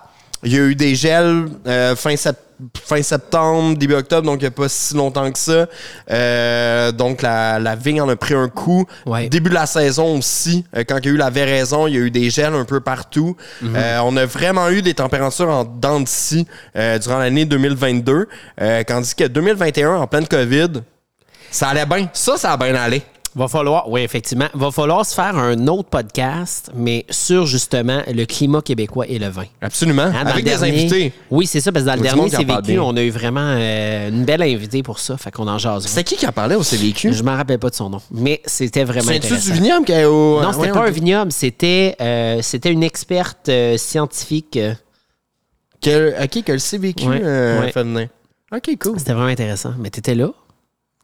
Il 0.42 0.52
y 0.52 0.56
a 0.58 0.64
eu 0.64 0.74
des 0.74 0.94
gels 0.94 1.46
fin, 1.96 2.14
sept- 2.14 2.36
fin 2.82 3.02
septembre, 3.02 3.76
début 3.76 3.94
octobre, 3.94 4.26
donc 4.26 4.40
il 4.40 4.44
n'y 4.44 4.48
a 4.48 4.50
pas 4.50 4.68
si 4.68 4.94
longtemps 4.94 5.30
que 5.30 5.38
ça. 5.38 5.66
Euh, 6.10 6.92
donc 6.92 7.22
la, 7.22 7.58
la 7.58 7.76
vigne 7.76 8.00
en 8.00 8.08
a 8.08 8.16
pris 8.16 8.34
un 8.34 8.48
coup. 8.48 8.86
Ouais. 9.04 9.28
Début 9.28 9.50
de 9.50 9.54
la 9.54 9.66
saison 9.66 10.18
aussi, 10.18 10.64
euh, 10.76 10.84
quand 10.88 10.98
il 10.98 11.06
y 11.06 11.08
a 11.08 11.12
eu 11.12 11.16
la 11.16 11.30
véraison, 11.30 11.86
il 11.86 11.94
y 11.94 11.96
a 11.98 12.00
eu 12.00 12.10
des 12.10 12.30
gels 12.30 12.54
un 12.54 12.64
peu 12.64 12.80
partout. 12.80 13.36
Euh, 13.64 13.98
on 14.04 14.16
a 14.16 14.26
vraiment 14.26 14.70
eu 14.70 14.82
des 14.82 14.94
températures 14.94 15.48
en 15.48 15.64
dents 15.64 16.00
de 16.00 16.08
scie 16.08 16.46
durant 16.74 17.18
l'année 17.18 17.44
2022. 17.44 18.28
Euh, 18.60 18.82
tandis 18.84 19.14
que 19.14 19.24
2021, 19.24 19.96
en 19.96 20.06
pleine 20.06 20.26
COVID, 20.26 20.82
ça 21.50 21.68
allait 21.68 21.86
bien. 21.86 22.08
Ça, 22.12 22.36
ça 22.36 22.52
a 22.52 22.56
bien 22.56 22.74
allé. 22.74 23.02
Va 23.38 23.48
falloir, 23.48 23.90
oui, 23.90 24.00
effectivement, 24.00 24.46
va 24.54 24.70
falloir 24.70 25.04
se 25.04 25.14
faire 25.14 25.36
un 25.36 25.66
autre 25.66 25.90
podcast, 25.90 26.70
mais 26.74 27.04
sur 27.10 27.44
justement 27.44 28.00
le 28.10 28.24
climat 28.24 28.62
québécois 28.62 29.04
et 29.08 29.18
le 29.18 29.28
vin. 29.28 29.44
Absolument. 29.60 30.04
Hein, 30.04 30.24
Avec 30.26 30.36
des 30.44 30.52
dernier- 30.52 30.70
invités. 30.70 31.12
Oui, 31.30 31.46
c'est 31.46 31.60
ça, 31.60 31.70
parce 31.70 31.84
que 31.84 31.90
dans 31.90 31.96
le 31.96 32.00
a 32.00 32.02
dernier 32.04 32.30
qui 32.30 32.36
C'est 32.36 32.62
bien. 32.62 32.80
on 32.82 32.96
a 32.96 33.02
eu 33.02 33.10
vraiment 33.10 33.42
euh, 33.44 34.08
une 34.08 34.24
belle 34.24 34.40
invitée 34.40 34.82
pour 34.82 34.98
ça, 34.98 35.18
fait 35.18 35.30
qu'on 35.30 35.46
en 35.48 35.58
jase. 35.58 35.86
C'était 35.86 36.02
qui 36.02 36.16
qui 36.16 36.26
en 36.26 36.32
parlait 36.32 36.54
au 36.54 36.62
CVQ? 36.62 37.12
Je 37.12 37.22
m'en 37.22 37.36
rappelle 37.36 37.58
pas 37.58 37.68
de 37.68 37.74
son 37.74 37.90
nom, 37.90 38.00
mais 38.10 38.40
c'était 38.46 38.84
vraiment 38.84 39.10
intéressant. 39.10 39.52
du 39.52 39.52
vignoble 39.52 39.84
qui 39.84 39.92
est 39.92 40.06
au. 40.06 40.40
Non, 40.40 40.52
c'était 40.52 40.68
Ouais, 40.68 40.72
pas 40.72 40.80
on- 40.80 40.84
un 40.84 40.90
vignoble, 40.90 41.30
c'était 41.30 41.94
euh, 42.00 42.38
c'était 42.40 42.72
une 42.72 42.82
experte 42.84 43.50
euh, 43.50 43.76
scientifique. 43.76 44.56
euh, 44.56 44.72
Que, 45.82 46.24
ok, 46.24 46.42
que 46.42 46.52
le 46.52 46.58
CVQ 46.58 47.06
Ouais, 47.06 47.20
euh, 47.22 47.60
ouais. 47.60 47.70
fait 47.72 47.82
venir. 47.82 48.08
Ok, 48.50 48.70
cool. 48.80 48.98
C'était 48.98 49.12
vraiment 49.12 49.28
intéressant. 49.28 49.74
Mais 49.78 49.90
t'étais 49.90 50.14
là? 50.14 50.30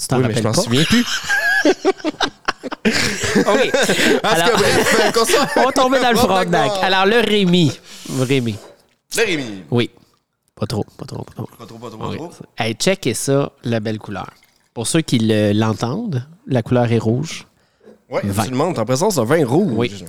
Tu 0.00 0.06
t'en 0.06 0.16
Oui, 0.16 0.22
mais 0.22 0.28
je 0.30 0.34
rappelles 0.38 0.44
m'en 0.44 0.52
souviens 0.54 0.84
plus. 0.84 1.04
OK. 2.84 3.72
Alors- 4.22 4.48
euh, 4.58 5.64
On 5.66 5.70
tomber 5.70 6.00
dans 6.00 6.10
le 6.10 6.16
Frontenac. 6.16 6.72
Alors, 6.82 7.06
le 7.06 7.20
Rémi. 7.20 7.72
Rémi. 8.20 8.56
Le 9.16 9.24
Rémi. 9.24 9.64
Oui. 9.70 9.90
Pas 10.54 10.66
trop, 10.66 10.84
pas 10.96 11.06
trop, 11.06 11.22
pas 11.24 11.32
trop. 11.34 11.46
Pas 11.58 11.66
trop, 11.66 11.78
pas 11.78 11.88
trop, 11.90 11.98
pas 11.98 12.14
trop. 12.16 12.30
Hey, 12.58 12.74
checkez 12.74 13.14
ça, 13.14 13.50
la 13.64 13.80
belle 13.80 13.98
couleur. 13.98 14.28
Pour 14.74 14.86
ceux 14.86 15.00
qui 15.00 15.18
le- 15.18 15.52
l'entendent, 15.52 16.24
la 16.46 16.62
couleur 16.62 16.90
est 16.92 16.98
rouge. 16.98 17.46
Oui, 18.08 18.20
Vin. 18.24 18.42
absolument. 18.42 18.72
T'es 18.72 18.80
en 18.80 18.84
présence 18.84 19.16
d'un 19.16 19.24
vin 19.24 19.44
rouge. 19.46 19.72
Oui. 19.74 20.04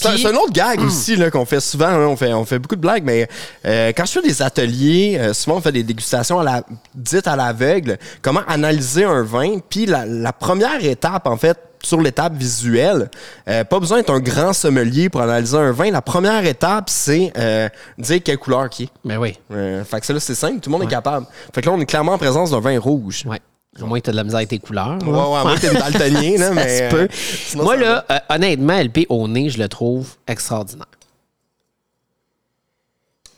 C'est 0.00 0.26
un, 0.26 0.34
autre 0.34 0.52
gag 0.52 0.80
aussi 0.80 1.16
là, 1.16 1.30
qu'on 1.30 1.44
fait 1.44 1.60
souvent. 1.60 1.90
on, 1.90 2.16
fait, 2.16 2.32
on 2.32 2.44
fait 2.44 2.58
beaucoup 2.58 2.76
de 2.76 2.80
blagues, 2.80 3.02
mais 3.04 3.28
euh, 3.66 3.92
quand 3.96 4.04
je 4.06 4.12
fais 4.12 4.22
des 4.22 4.42
ateliers, 4.42 5.16
euh, 5.18 5.34
souvent 5.34 5.56
on 5.56 5.60
fait 5.60 5.72
des 5.72 5.82
dégustations 5.82 6.38
à 6.38 6.44
la, 6.44 6.62
dites 6.94 7.26
à 7.26 7.36
l'aveugle. 7.36 7.98
Comment 8.22 8.42
analyser 8.46 9.04
un 9.04 9.22
vin. 9.22 9.58
Puis 9.68 9.86
la, 9.86 10.06
la 10.06 10.32
première 10.32 10.84
étape, 10.84 11.26
en 11.26 11.36
fait, 11.36 11.58
sur 11.82 12.00
l'étape 12.00 12.34
visuelle, 12.34 13.10
euh, 13.48 13.64
pas 13.64 13.80
besoin 13.80 13.98
d'être 13.98 14.12
un 14.12 14.20
grand 14.20 14.52
sommelier 14.52 15.08
pour 15.08 15.20
analyser 15.20 15.56
un 15.56 15.72
vin. 15.72 15.90
La 15.90 16.02
première 16.02 16.44
étape, 16.44 16.90
c'est 16.90 17.32
euh, 17.36 17.68
dire 17.98 18.22
quelle 18.22 18.38
couleur 18.38 18.68
qui 18.68 18.84
est. 18.84 18.90
Ben 19.04 19.18
oui. 19.18 19.38
Euh, 19.52 19.84
fait 19.84 20.00
que 20.00 20.06
ça, 20.06 20.12
là, 20.12 20.20
c'est 20.20 20.34
simple, 20.34 20.60
tout 20.60 20.70
le 20.70 20.78
monde 20.78 20.86
est 20.86 20.90
capable. 20.90 21.26
Fait 21.54 21.60
que 21.60 21.66
là, 21.66 21.72
on 21.72 21.80
est 21.80 21.86
clairement 21.86 22.12
en 22.12 22.18
présence 22.18 22.50
d'un 22.50 22.60
vin 22.60 22.78
rouge. 22.78 23.24
Ouais. 23.26 23.40
Au 23.80 23.86
moins, 23.86 24.00
tu 24.00 24.10
as 24.10 24.12
de 24.12 24.16
la 24.16 24.24
misère 24.24 24.38
avec 24.38 24.48
tes 24.48 24.58
couleurs. 24.58 24.98
Ouais, 25.02 25.08
ouais, 25.08 25.12
moi, 25.12 25.54
t'es 25.60 25.72
daltonien, 25.72 26.36
là, 26.38 26.50
mais. 26.54 26.88
peut. 26.90 27.02
euh, 27.02 27.08
sinon, 27.12 27.64
Moi, 27.64 27.76
là, 27.76 28.04
euh, 28.10 28.18
honnêtement, 28.28 28.78
LP 28.80 29.06
au 29.08 29.28
nez, 29.28 29.50
je 29.50 29.58
le 29.58 29.68
trouve 29.68 30.16
extraordinaire. 30.26 30.86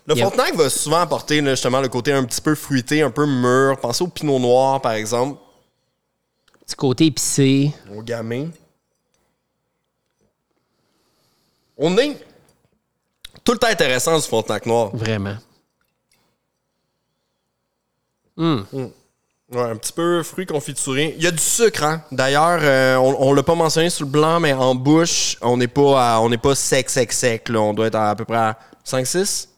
Le 0.06 0.14
Yep. 0.16 0.24
Frontenac 0.26 0.54
va 0.56 0.70
souvent 0.70 1.00
apporter 1.00 1.40
là, 1.40 1.50
justement 1.52 1.80
le 1.80 1.88
côté 1.88 2.12
un 2.12 2.24
petit 2.24 2.40
peu 2.40 2.54
fruité, 2.54 3.02
un 3.02 3.10
peu 3.10 3.26
mûr. 3.26 3.78
Pensez 3.80 4.02
au 4.02 4.08
pinot 4.08 4.38
noir, 4.38 4.80
par 4.80 4.92
exemple, 4.92 5.38
Petit 6.66 6.74
côté 6.76 7.06
épicé. 7.06 7.72
au 7.94 8.02
gamay. 8.02 8.48
On 11.76 11.96
est 11.98 12.16
tout 13.44 13.52
le 13.52 13.58
temps 13.58 13.68
intéressant 13.68 14.16
du 14.18 14.22
Frontenac 14.26 14.66
noir. 14.66 14.90
Vraiment. 14.94 15.36
Ouais, 19.52 19.62
un 19.62 19.76
petit 19.76 19.92
peu 19.92 20.22
fruit 20.22 20.46
confituré. 20.46 21.14
Il 21.18 21.24
y 21.24 21.26
a 21.26 21.30
du 21.32 21.38
sucre, 21.42 21.82
hein. 21.82 22.02
D'ailleurs, 22.12 22.60
euh, 22.62 22.96
on, 22.96 23.16
on 23.30 23.32
l'a 23.34 23.42
pas 23.42 23.56
mentionné 23.56 23.90
sur 23.90 24.04
le 24.06 24.10
blanc, 24.10 24.38
mais 24.38 24.52
en 24.52 24.74
bouche, 24.76 25.36
on 25.42 25.56
n'est 25.56 25.66
pas, 25.66 26.14
à- 26.16 26.20
on 26.20 26.28
n'est 26.28 26.38
pas 26.38 26.54
sec, 26.54 26.88
sec, 26.88 27.12
sec. 27.12 27.48
Là. 27.48 27.60
On 27.60 27.74
doit 27.74 27.88
être 27.88 27.96
à, 27.96 28.10
à 28.10 28.14
peu 28.14 28.24
près 28.24 28.36
à 28.36 28.58
5-6 28.86 29.48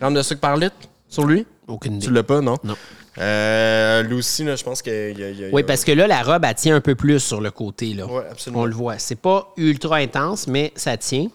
grammes 0.00 0.14
de 0.14 0.22
sucre 0.22 0.40
par 0.40 0.56
litre 0.56 0.74
sur 1.08 1.24
lui? 1.24 1.46
Aucune 1.68 1.94
idée. 1.96 2.06
Tu 2.06 2.12
l'as 2.12 2.22
pas, 2.24 2.40
non? 2.40 2.56
Non. 2.64 2.74
Euh, 3.18 4.02
lui 4.02 4.14
aussi, 4.16 4.44
là, 4.44 4.56
je 4.56 4.64
pense 4.64 4.80
qu'il 4.82 4.92
y 4.92 4.96
a, 5.24 5.30
il 5.30 5.40
y 5.40 5.44
a- 5.44 5.48
Oui, 5.52 5.62
parce 5.62 5.84
que 5.84 5.92
là, 5.92 6.06
la 6.06 6.22
robe, 6.22 6.44
elle 6.44 6.54
tient 6.54 6.74
un 6.76 6.80
peu 6.80 6.94
plus 6.94 7.20
sur 7.20 7.40
le 7.40 7.50
côté. 7.50 7.94
Là. 7.94 8.06
Ouais, 8.06 8.24
absolument. 8.30 8.62
On 8.62 8.64
le 8.66 8.74
voit. 8.74 8.98
C'est 8.98 9.16
pas 9.20 9.52
ultra 9.56 9.96
intense, 9.96 10.46
mais 10.48 10.72
ça 10.76 10.96
tient. 10.96 11.28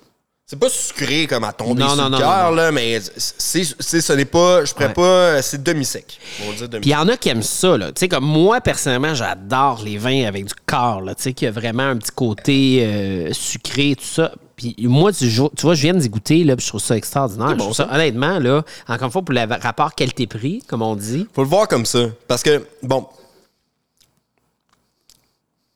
C'est 0.46 0.60
pas 0.60 0.68
sucré 0.70 1.26
comme 1.26 1.46
à 1.46 1.54
tomber 1.54 1.82
Non, 1.84 1.96
sur 1.96 2.10
non, 2.10 2.10
le 2.10 2.18
cœur, 2.18 2.52
là, 2.52 2.72
mais 2.72 3.00
c'est, 3.16 3.64
c'est- 3.80 4.02
ce 4.02 4.12
n'est 4.14 4.26
pas, 4.26 4.66
je 4.66 4.74
pourrais 4.74 4.88
Ouais. 4.88 4.94
pas, 4.94 5.42
c'est 5.42 5.64
demi-sec. 5.64 6.20
Dire 6.40 6.50
Puis 6.58 6.58
il 6.68 6.68
demi 6.68 6.88
y 6.92 6.96
en 6.96 7.08
a 7.08 7.16
qui 7.16 7.30
aiment 7.30 7.42
ça. 7.42 7.78
Là. 7.78 7.94
Tu 7.94 8.02
sais, 8.02 8.08
comme 8.10 8.26
moi, 8.26 8.60
personnellement, 8.60 9.14
j'adore 9.16 9.82
les 9.86 9.98
vins 9.98 10.26
avec 10.26 10.46
du 10.46 10.54
corps. 10.66 11.00
Là. 11.02 11.16
Tu 11.16 11.24
sais, 11.24 11.34
qu'il 11.34 11.46
y 11.46 11.48
a 11.48 11.52
vraiment 11.52 11.84
un 11.84 11.96
petit 11.98 12.12
côté 12.12 12.84
euh, 12.86 13.32
sucré, 13.32 13.96
tout 13.98 14.04
ça. 14.06 14.34
Puis 14.58 14.76
moi, 14.82 15.14
tu, 15.14 15.30
tu 15.32 15.62
vois, 15.62 15.76
je 15.76 15.82
viens 15.82 15.94
d'y 15.94 16.10
goûter, 16.10 16.44
là, 16.44 16.58
puis 16.58 16.64
je 16.66 16.70
trouve 16.72 16.82
ça 16.82 16.98
extraordinaire. 16.98 17.50
Je 17.52 17.54
bon, 17.56 17.64
trouve 17.64 17.76
ça, 17.76 17.88
ça. 17.90 17.96
honnêtement, 17.96 18.38
là, 18.40 18.64
encore 18.90 19.06
une 19.06 19.12
fois, 19.12 19.22
pour 19.24 19.34
le 19.34 19.42
rapport 19.62 19.96
qualité-prix, 19.96 20.62
comme 20.68 20.82
on 20.82 20.96
dit, 20.98 21.26
Faut 21.34 21.44
le 21.44 21.48
voir 21.50 21.70
comme 21.70 21.86
ça. 21.86 22.08
Parce 22.28 22.44
que, 22.44 22.64
bon, 22.84 23.08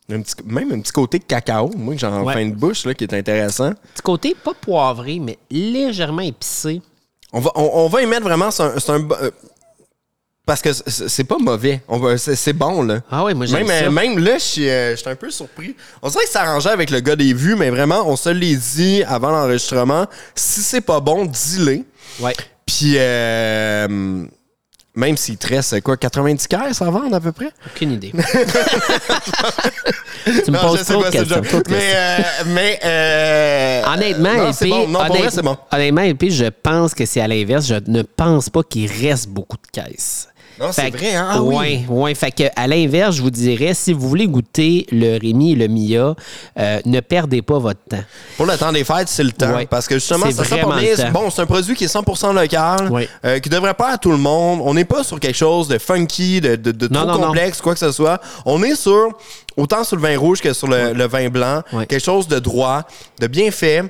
un 0.10 0.22
petit- 0.22 0.36
même 0.46 0.72
un 0.72 0.80
petit 0.80 0.92
côté 0.94 1.20
cacao, 1.20 1.70
moi, 1.76 1.94
que 1.96 2.00
j'ai 2.00 2.08
en 2.08 2.24
Ouais. 2.24 2.34
fin 2.34 2.46
de 2.46 2.56
bouche, 2.56 2.86
là, 2.86 2.94
qui 2.94 3.04
est 3.04 3.14
intéressant. 3.14 3.72
petit 3.94 4.02
côté 4.04 4.36
pas 4.42 4.54
poivré, 4.54 5.20
mais 5.20 5.38
légèrement 5.52 6.22
épicé. 6.22 6.82
On 7.34 7.40
va, 7.42 7.52
on, 7.56 7.70
on 7.74 7.88
va 7.90 8.02
y 8.02 8.06
mettre 8.06 8.24
vraiment, 8.24 8.50
c'est 8.52 8.64
un, 8.64 8.80
c'est 8.80 8.92
un 8.92 9.06
euh, 9.22 9.32
parce 10.46 10.62
que 10.62 10.70
c'est 10.72 11.26
pas 11.26 11.38
mauvais. 11.38 11.82
On 11.90 11.98
va- 12.00 12.18
C'est 12.18 12.38
c'est 12.38 12.54
bon, 12.54 12.82
là. 12.84 13.02
Ah 13.12 13.26
oui, 13.26 13.34
moi, 13.34 13.46
j'aime 13.46 13.68
Même, 13.68 13.84
ça. 13.86 13.92
même 13.92 14.18
là, 14.18 14.38
je 14.38 14.44
suis 14.44 14.70
euh, 14.70 14.92
je 14.92 15.02
suis 15.02 15.10
un 15.10 15.16
peu 15.18 15.30
surpris. 15.30 15.76
On 16.02 16.08
dirait 16.10 16.24
que 16.24 16.30
ça 16.30 16.44
arrangeait 16.44 16.70
avec 16.70 16.90
le 16.90 17.02
gars 17.02 17.18
des 17.18 17.34
vues, 17.34 17.56
mais 17.58 17.70
vraiment, 17.70 18.08
on 18.08 18.16
se 18.16 18.30
l'est 18.30 18.56
dit 18.78 19.04
avant 19.04 19.32
l'enregistrement. 19.32 20.06
Si 20.36 20.62
c'est 20.62 20.80
pas 20.82 21.02
bon, 21.02 21.26
dis-le. 21.26 21.84
Ouais. 22.22 22.34
Puis, 22.66 22.94
euh, 22.96 24.26
même 24.98 25.16
s'il 25.16 25.38
te 25.38 25.48
reste, 25.48 25.80
quoi, 25.82 25.96
90 25.96 26.48
caisses 26.48 26.82
à 26.82 26.89
vendre 26.89 27.16
à 27.16 27.20
peu 27.22 27.32
près? 27.32 27.51
Aucune 27.68 27.92
idée. 27.92 28.12
tu 30.25 30.51
me 30.51 30.51
Non, 30.51 30.60
poses 30.60 30.84
trop 30.86 31.04
de 31.04 31.10
questions. 31.10 31.42
Mais, 31.70 31.94
euh, 31.96 32.18
mais 32.48 32.80
euh, 32.84 33.84
Honnêtement, 33.86 34.34
non, 34.34 34.50
LP, 34.50 34.70
bon. 34.70 34.88
Non, 34.88 35.06
pour 35.06 35.18
vrai, 35.18 35.42
bon. 35.44 35.58
Honnêtement, 35.72 36.01
LP, 36.01 36.32
je 36.32 36.46
pense 36.46 36.96
que 36.96 37.06
c'est 37.06 37.22
à 37.22 37.27
l'inverse. 37.27 37.68
Je 37.68 37.75
ne 37.86 38.01
pense 38.01 38.50
pas 38.50 38.63
qu'il 38.63 38.92
reste 38.92 39.30
beaucoup 39.30 39.58
de 39.58 39.68
caisses. 39.72 40.27
Non, 40.60 40.72
c'est 40.72 40.90
vrai, 40.90 41.16
hein? 41.16 41.28
Ah 41.32 41.42
oui. 41.42 41.56
ouais, 41.56 41.86
ouais. 41.90 42.16
Fait 42.16 42.32
que, 42.32 42.44
à 42.56 42.68
l'inverse, 42.68 43.16
je 43.16 43.22
vous 43.22 43.30
dirais, 43.32 43.74
si 43.74 43.94
vous 43.94 44.08
voulez 44.10 44.28
goûter 44.28 44.86
le 44.92 45.20
Rémi 45.20 45.52
et 45.52 45.56
le 45.56 45.68
Mia, 45.68 46.16
euh, 46.60 46.80
ne 46.86 47.00
perdez 47.00 47.42
pas 47.42 47.60
votre 47.60 47.80
temps. 47.90 48.04
Pour 48.38 48.46
le 48.46 48.58
temps 48.58 48.72
des 48.72 48.84
fêtes, 48.84 49.08
c'est 49.08 49.24
le 49.24 49.32
temps. 49.32 49.56
Ouais. 49.56 49.66
Parce 49.68 49.88
que 49.88 49.96
justement, 49.96 50.26
C'est 50.28 50.32
ça. 50.34 50.44
C'est- 50.46 51.12
Bon, 51.12 51.30
c'est 51.30 51.42
un 51.42 51.46
produit 51.46 51.76
qui 51.76 51.84
est 51.84 51.88
100% 51.88 52.34
local, 52.34 52.92
Ouais. 52.92 53.08
euh, 53.26 53.40
qui 53.40 53.50
devrait 53.50 53.74
pas 53.76 53.94
à 53.94 53.98
tout 53.98 54.12
le 54.12 54.18
monde. 54.18 54.62
On 54.64 54.74
n'est 54.74 54.86
pas 54.86 55.04
sur 55.04 55.20
quelque 55.20 55.36
chose 55.38 55.68
de 55.68 55.78
funky, 55.78 56.42
de, 56.42 56.56
de, 56.56 56.72
de 56.72 56.88
Non, 56.88 57.02
trop 57.02 57.08
non, 57.14 57.18
non. 57.20 57.26
complexe, 57.28 57.62
quoi 57.62 57.74
que 57.74 57.80
ce 57.80 57.92
soit. 57.92 58.20
On 58.46 58.64
est 58.64 58.76
sur, 58.76 59.10
autant 59.58 59.84
sur 59.84 59.96
le 59.98 60.02
vin 60.02 60.18
rouge 60.18 60.40
que 60.42 60.54
sur 60.54 60.68
le, 60.68 60.94
le 60.94 61.08
vin 61.08 61.30
blanc, 61.30 61.62
Ouais. 61.74 61.86
quelque 61.86 62.04
chose 62.04 62.28
de 62.28 62.40
droit, 62.40 62.84
de 63.20 63.28
bien 63.28 63.52
fait, 63.52 63.84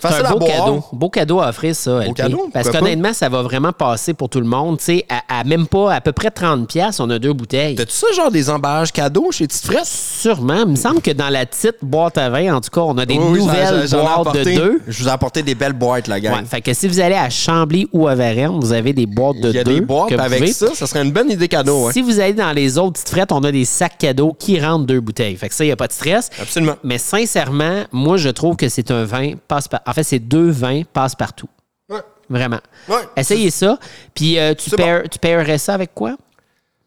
C'est 0.00 0.08
un 0.26 0.32
beau 0.32 0.38
boire. 0.40 0.50
cadeau. 0.52 0.84
Beau 0.92 1.08
cadeau 1.08 1.40
à 1.40 1.48
offrir, 1.48 1.74
ça. 1.74 2.00
LP. 2.04 2.14
cadeau, 2.14 2.50
Parce 2.52 2.68
qu'honnêtement, 2.68 3.14
ça 3.14 3.30
va 3.30 3.40
vraiment 3.42 3.72
passer 3.72 4.12
pour 4.12 4.28
tout 4.28 4.40
le 4.40 4.46
monde. 4.46 4.76
Tu 4.78 4.84
sais, 4.84 5.06
à, 5.08 5.40
à 5.40 5.44
même 5.44 5.66
pas 5.66 5.94
à 5.94 6.00
peu 6.02 6.12
près 6.12 6.28
30$, 6.28 6.66
piastres, 6.66 7.00
on 7.02 7.08
a 7.08 7.18
deux 7.18 7.32
bouteilles. 7.32 7.74
T'as-tu 7.74 7.92
ça, 7.92 8.06
genre 8.14 8.30
des 8.30 8.50
emballages 8.50 8.92
cadeaux 8.92 9.30
chez 9.32 9.46
Tite 9.46 9.64
Frette? 9.64 9.86
Sûrement. 9.86 10.62
Il 10.66 10.72
me 10.72 10.76
semble 10.76 11.00
que 11.00 11.10
dans 11.12 11.30
la 11.30 11.46
petite 11.46 11.76
boîte 11.80 12.18
à 12.18 12.28
vin, 12.28 12.54
en 12.56 12.60
tout 12.60 12.68
cas, 12.70 12.82
on 12.82 12.98
a 12.98 13.06
des 13.06 13.14
Oui, 13.16 13.38
nouvelles 13.38 13.88
boîtes 13.88 13.94
apporté. 14.18 14.44
de 14.44 14.60
deux. 14.60 14.80
Je 14.88 15.02
vous 15.02 15.08
ai 15.08 15.12
apporté 15.12 15.42
des 15.42 15.54
belles 15.54 15.72
boîtes, 15.72 16.06
la 16.08 16.20
gang. 16.20 16.34
Ouais, 16.34 16.44
fait 16.44 16.60
que 16.60 16.74
si 16.74 16.86
vous 16.86 17.00
allez 17.00 17.14
à 17.14 17.30
Chambly 17.30 17.88
ou 17.92 18.06
à 18.06 18.14
Varennes, 18.14 18.58
vous 18.60 18.72
avez 18.72 18.92
des 18.92 19.06
boîtes 19.06 19.40
de 19.40 19.48
Il 19.50 19.54
y 19.54 19.58
a 19.58 19.64
deux. 19.64 19.74
des 19.74 19.80
boîtes 19.80 20.12
avec 20.12 20.40
pouvez. 20.40 20.52
ça, 20.52 20.66
ça 20.74 20.86
serait 20.86 21.02
une 21.02 21.12
bonne 21.12 21.30
idée 21.30 21.48
cadeau. 21.48 21.86
Ouais. 21.86 21.92
Si 21.94 22.02
vous 22.02 22.20
allez 22.20 22.34
dans 22.34 22.52
les 22.52 22.76
autres 22.76 22.92
petites 22.94 23.08
frettes, 23.08 23.32
on 23.32 23.42
a 23.44 23.50
des 23.52 23.64
sacs 23.64 23.96
cadeaux 23.98 24.36
qui 24.38 24.60
rentrent 24.60 24.84
deux 24.86 25.00
bouteilles. 25.04 25.36
Fait 25.36 25.48
que 25.48 25.54
ça, 25.54 25.62
il 25.64 25.68
n'y 25.68 25.72
a 25.72 25.76
pas 25.76 25.86
de 25.86 25.92
stress. 25.92 26.30
Absolument. 26.40 26.76
Mais 26.82 26.98
sincèrement, 26.98 27.84
moi, 27.92 28.16
je 28.16 28.28
trouve 28.30 28.56
que 28.56 28.68
c'est 28.68 28.90
un 28.90 29.04
vin 29.04 29.34
passe 29.46 29.68
par... 29.68 29.80
En 29.86 29.92
fait, 29.92 30.02
c'est 30.02 30.18
deux 30.18 30.50
vins 30.50 30.82
passe 30.92 31.14
partout. 31.14 31.48
Ouais. 31.88 32.00
Vraiment. 32.28 32.60
Ouais. 32.88 33.02
Essayez 33.16 33.50
ça. 33.50 33.78
Puis 34.14 34.38
euh, 34.38 34.54
tu, 34.54 34.70
C'est 34.70 34.76
paires- 34.76 35.08
tu 35.08 35.18
paierais 35.18 35.58
ça 35.58 35.74
avec 35.74 35.94
quoi? 35.94 36.16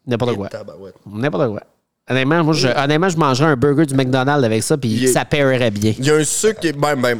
N'importe 0.05 0.35
quoi. 0.35 0.49
N'importe 1.05 1.49
quoi. 1.49 1.61
Honnêtement, 2.09 2.43
moi, 2.43 2.53
je, 2.53 2.67
honnêtement, 2.69 3.09
je 3.09 3.17
mangerais 3.17 3.49
un 3.51 3.55
burger 3.57 3.85
du 3.85 3.93
McDonald's 3.93 4.45
avec 4.45 4.63
ça, 4.63 4.77
puis 4.77 5.07
ça 5.09 5.25
paierait 5.25 5.71
bien. 5.71 5.93
Il 5.97 6.05
y 6.05 6.11
a 6.11 6.15
un 6.15 6.23
sucre 6.23 6.59
qui 6.61 6.67
est. 6.67 6.73
Ben, 6.73 6.95
ben, 6.95 7.19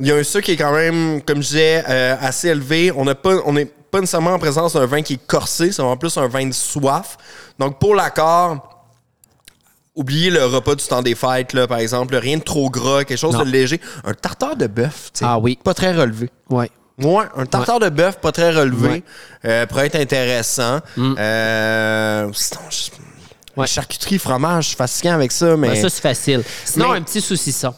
il 0.00 0.06
y 0.06 0.10
a 0.12 0.16
un 0.16 0.22
sucre 0.24 0.44
qui 0.46 0.52
est 0.52 0.56
quand 0.56 0.72
même, 0.72 1.22
comme 1.22 1.36
je 1.36 1.48
disais, 1.48 1.84
euh, 1.88 2.16
assez 2.20 2.48
élevé. 2.48 2.90
On 2.96 3.04
n'a 3.04 3.14
pas. 3.14 3.36
On 3.46 3.52
n'est 3.52 3.66
pas 3.66 4.00
nécessairement 4.00 4.32
en 4.32 4.38
présence 4.38 4.74
d'un 4.74 4.86
vin 4.86 5.02
qui 5.02 5.14
est 5.14 5.26
corsé, 5.26 5.72
c'est 5.72 5.80
en 5.80 5.96
plus 5.96 6.16
un 6.18 6.26
vin 6.28 6.46
de 6.46 6.52
soif. 6.52 7.16
Donc 7.58 7.78
pour 7.78 7.94
l'accord, 7.94 8.77
oubliez 9.98 10.30
le 10.30 10.44
repas 10.46 10.74
du 10.74 10.84
temps 10.86 11.02
des 11.02 11.14
fêtes, 11.14 11.52
là, 11.52 11.66
par 11.66 11.78
exemple. 11.78 12.14
Rien 12.16 12.38
de 12.38 12.42
trop 12.42 12.70
gras, 12.70 13.04
quelque 13.04 13.18
chose 13.18 13.34
Non. 13.34 13.44
de 13.44 13.50
léger. 13.50 13.80
Un 14.04 14.14
tartare 14.14 14.56
de 14.56 14.66
bœuf, 14.66 15.10
tu 15.12 15.18
sais, 15.20 15.24
Ah 15.28 15.38
oui. 15.38 15.58
Pas 15.62 15.74
très 15.74 15.94
relevé. 15.94 16.30
Ouais. 16.50 16.70
Ouais, 17.00 17.24
un 17.36 17.46
tartare 17.46 17.78
de 17.78 17.90
bœuf 17.90 18.18
pas 18.18 18.32
très 18.32 18.50
relevé 18.50 18.88
Ouais. 18.88 18.98
Mm. 18.98 19.02
euh, 19.46 19.66
pourrait 19.66 19.86
être 19.86 19.96
intéressant. 20.00 20.80
Euh, 20.98 22.28
sinon, 22.34 22.60
je- 22.70 22.90
Ouais. 23.60 23.66
charcuterie, 23.66 24.18
fromage, 24.18 24.64
je 24.64 24.68
suis 24.68 24.76
fatiguant 24.76 25.14
avec 25.14 25.32
ça, 25.32 25.56
mais. 25.56 25.68
Ben, 25.68 25.82
ça, 25.82 25.88
c'est 25.90 26.00
facile. 26.02 26.42
Sinon, 26.64 26.90
Mais- 26.92 26.98
un 26.98 27.02
petit 27.02 27.20
saucisson. 27.20 27.74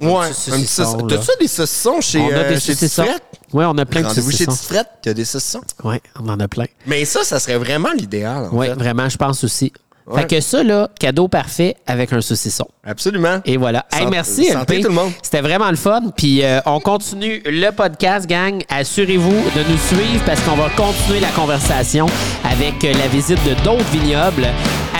Ouais, 0.00 0.26
un 0.26 0.28
petit 0.30 0.66
saucisson. 0.66 1.06
T'as-tu 1.06 1.28
des 1.40 1.48
saucissons 1.48 2.00
chez, 2.00 2.18
on 2.18 2.28
a 2.30 2.32
euh, 2.32 2.48
des 2.48 2.60
chez 2.60 2.74
saucissons. 2.74 3.06
Oui, 3.52 3.64
on 3.66 3.76
a 3.78 3.84
plein 3.86 4.00
de 4.02 4.06
Rendez-vous 4.06 4.30
chez 4.30 4.44
saucissons. 4.46 4.74
Tite 5.02 5.06
a 5.10 5.14
des 5.14 5.24
saucissons? 5.24 5.60
Oui, 5.84 5.96
on 6.20 6.28
en 6.28 6.40
a 6.40 6.48
plein. 6.48 6.64
Mais 6.86 7.04
ça, 7.04 7.24
ça 7.24 7.38
serait 7.38 7.58
vraiment 7.58 7.90
l'idéal. 7.96 8.48
Oui, 8.52 8.68
vraiment, 8.70 9.08
je 9.08 9.16
pense 9.16 9.44
aussi. 9.44 9.72
Ouais. 10.06 10.22
Fait 10.22 10.26
que 10.36 10.40
ça, 10.40 10.62
là, 10.62 10.88
cadeau 10.98 11.28
parfait 11.28 11.76
avec 11.86 12.12
un 12.12 12.20
saucisson. 12.20 12.66
Absolument. 12.84 13.40
Et 13.44 13.56
voilà. 13.56 13.86
Hey, 13.92 14.06
merci, 14.06 14.46
santé 14.46 14.76
LP. 14.76 14.82
tout 14.82 14.88
le 14.88 14.94
monde. 14.94 15.12
C'était 15.22 15.40
vraiment 15.40 15.70
le 15.70 15.76
fun. 15.76 16.02
Puis 16.16 16.42
euh, 16.42 16.60
on 16.66 16.80
continue 16.80 17.40
le 17.44 17.70
podcast, 17.70 18.28
gang. 18.28 18.62
Assurez-vous 18.68 19.30
de 19.30 19.70
nous 19.70 19.78
suivre 19.78 20.24
parce 20.26 20.40
qu'on 20.40 20.56
va 20.56 20.68
continuer 20.70 21.20
la 21.20 21.28
conversation 21.28 22.06
avec 22.44 22.84
euh, 22.84 22.92
la 22.94 23.06
visite 23.08 23.38
de 23.44 23.54
d'autres 23.62 23.88
vignobles. 23.92 24.48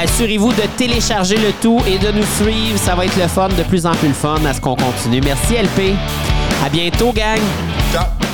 Assurez-vous 0.01 0.53
de 0.53 0.63
télécharger 0.77 1.37
le 1.37 1.53
tout 1.61 1.81
et 1.87 1.99
de 1.99 2.13
nous 2.13 2.27
suivre. 2.41 2.79
Ça 2.79 2.95
va 2.95 3.05
être 3.05 3.17
le 3.17 3.29
fun, 3.29 3.49
de 3.49 3.63
plus 3.65 3.85
en 3.87 3.93
plus 3.93 4.09
le 4.09 4.15
fun 4.15 4.37
à 4.47 4.55
ce 4.55 4.61
qu'on 4.61 4.77
continue. 4.77 5.21
Merci, 5.23 5.55
LP. 5.55 5.95
À 6.65 6.69
bientôt, 6.69 7.13
gang. 7.13 7.41
Ciao. 7.93 8.32